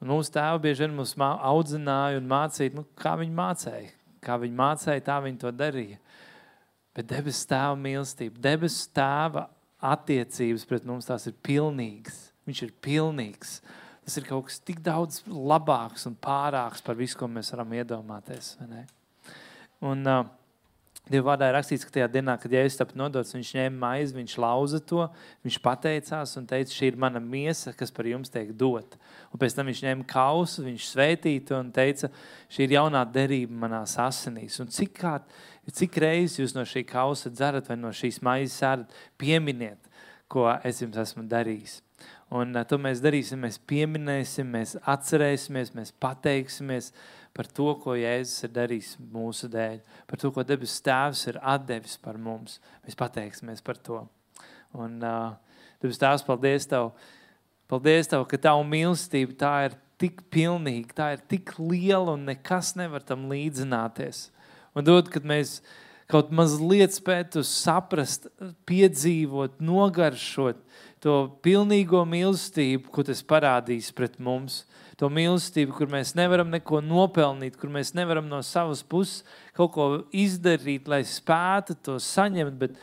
[0.02, 3.90] un mūsu tēvi bieži vien mūs audzināja un mācīja, nu, kā viņi mācīja.
[4.22, 5.98] Kā viņi mācīja, tā viņi to darīja.
[6.94, 9.46] Bet debesu tēva mīlestība, debesu tēva
[9.82, 12.18] attiecības pret mums tās ir pilnīgas.
[12.46, 13.56] Viņš ir pilnīgs.
[14.02, 18.56] Tas ir kaut kas tik daudz labāks un pārāks par visu, ko mēs varam iedomāties.
[19.82, 20.24] Un, uh,
[21.10, 24.36] Dieva vārdā ir rakstīts, ka tajā dienā, kad Jēzus tika nodots, viņš ņēma maizi, viņš
[24.38, 25.08] lauza to,
[25.42, 29.00] viņš pateicās un teica, šī ir mana miesa, kas par jums tiek dota.
[29.34, 32.12] Un pēc tam viņš ņēma kausu, viņš svētīja to un teica,
[32.54, 34.60] šī ir jaunā derība manās asinīs.
[34.62, 35.16] Un cik, kā,
[35.74, 39.90] cik reizes jūs no šī kausa dzerat vai no šīs maizes ēdat, pieminiet,
[40.30, 41.80] ko es jums esmu darījis.
[42.32, 46.92] Un to mēs darīsim, mēs pieminēsim, mēs atcerēsimies, mēs pateiksimies
[47.36, 49.78] par to, ko Jēzus ir darījis mūsu dēļ,
[50.08, 52.58] par to, ko debesu Tēvs ir devis par mums.
[52.84, 54.02] Mēs pateiksimies par to.
[54.76, 55.32] Un, uh,
[55.82, 56.92] debesu Tēvs, paldies Tev,
[57.72, 62.74] paldies Tev, ka Tava mīlestība tā ir tik pilnīga, tā ir tik liela un nekas
[62.78, 64.28] nevar tam līdzināties.
[64.74, 65.60] Un dod, kad mēs
[66.10, 68.28] kaut mazliet spētu saprast,
[68.68, 70.58] piedzīvot, nogaršot,
[71.02, 74.62] to pilnīgo mīlestību, ko tas parādīs pret mums,
[75.02, 79.24] to mīlestību, kur mēs nevaram neko nopelnīt, kur mēs nevaram no savas puses
[79.56, 82.76] kaut ko izdarīt, lai spētu to saņemt, bet,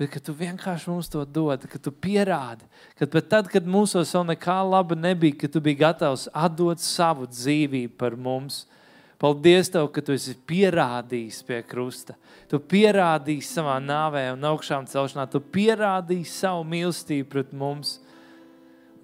[0.00, 2.64] bet ka tu vienkārši mums to dod, ka tu pierādi,
[2.96, 7.28] ka pat tad, kad mūsos vēl nekā laba nebija, ka tu biji gatavs atdot savu
[7.28, 8.64] dzīvību par mums.
[9.16, 12.18] Paldies, Tev, ka Tu esi pierādījis pie krusta.
[12.50, 15.24] Tu pierādīji savā nāvē un augšām celšanā.
[15.32, 17.96] Tu pierādīji savu mīlestību pret mums.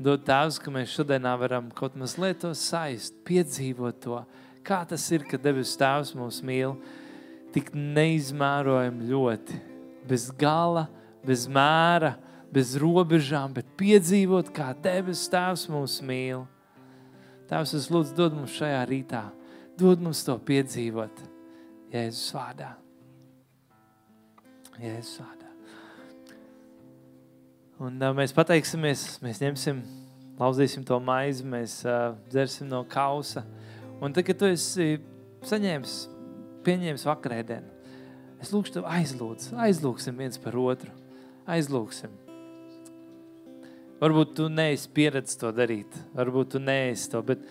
[0.02, 4.18] Dod Tēvs, ka mēs šodien varam kaut mazliet to saist, piedzīvot to,
[4.66, 6.74] kā tas ir, kad debesu Tēvs mūs mīl
[7.54, 9.58] tik neizmērojami ļoti,
[10.08, 10.88] bez gala,
[11.22, 12.16] bez mēra,
[12.52, 16.46] bez robežām, bet piedzīvot, kā debesu Tēvs mūs mīl.
[17.50, 19.26] Tēvs, es lūdzu, dod mums šajā rītā,
[19.78, 21.22] dod mums to piedzīvot
[21.92, 22.72] Jēzus vārdā.
[24.80, 25.41] Jēzus vārdā.
[27.80, 29.78] Un uh, mēs pateiksimies, mēs ņemsim,
[30.36, 33.46] lauzīsim to maizi, mēs uh, dzersim no kausa.
[34.02, 34.98] Un tad, kad tu esi
[35.48, 35.94] saņēmis,
[36.66, 37.70] pieņēmis vakarēdienu,
[38.42, 40.92] es lūgšu tev aizlūdz, aizlūgsim viens par otru,
[41.48, 42.12] aizlūgsim.
[44.02, 47.46] Varbūt tu neesi pieredzis to darīt, varbūt tu neesi to, bet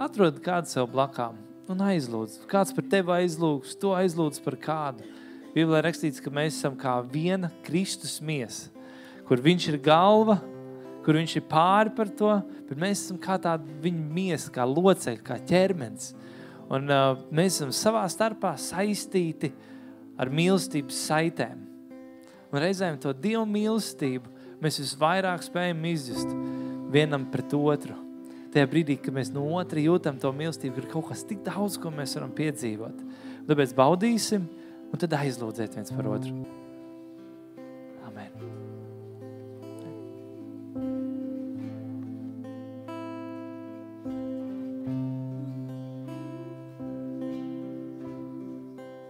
[0.00, 1.38] atrod kādu sev blakām
[1.70, 2.40] un aizlūdz.
[2.50, 5.06] Kāds par tevi aizlūgs, to aizlūdz par kādu.
[5.54, 8.79] Bībelē rakstīts, ka mēs esam kā viena Kristus miesa
[9.30, 10.40] kur viņš ir galva,
[11.06, 12.32] kur viņš ir pāri par to,
[12.66, 16.08] bet mēs esam kā tāda viņa miesa, kā locekļi, kā ķermenis.
[16.70, 19.52] Un uh, mēs esam savā starpā saistīti
[20.18, 21.62] ar mīlestības saitēm.
[22.50, 26.34] Un reizēm to Dievu mīlestību mēs visvairāk spējam izjust
[26.90, 27.94] vienam pret otru.
[28.50, 31.94] Tajā brīdī, kad mēs no otra jūtam to mīlestību, ir kaut kas tik daudz, ko
[31.94, 33.06] mēs varam piedzīvot.
[33.46, 34.50] Tāpēc baudīsim
[34.90, 36.59] un tad aizlūdzēt viens par otru.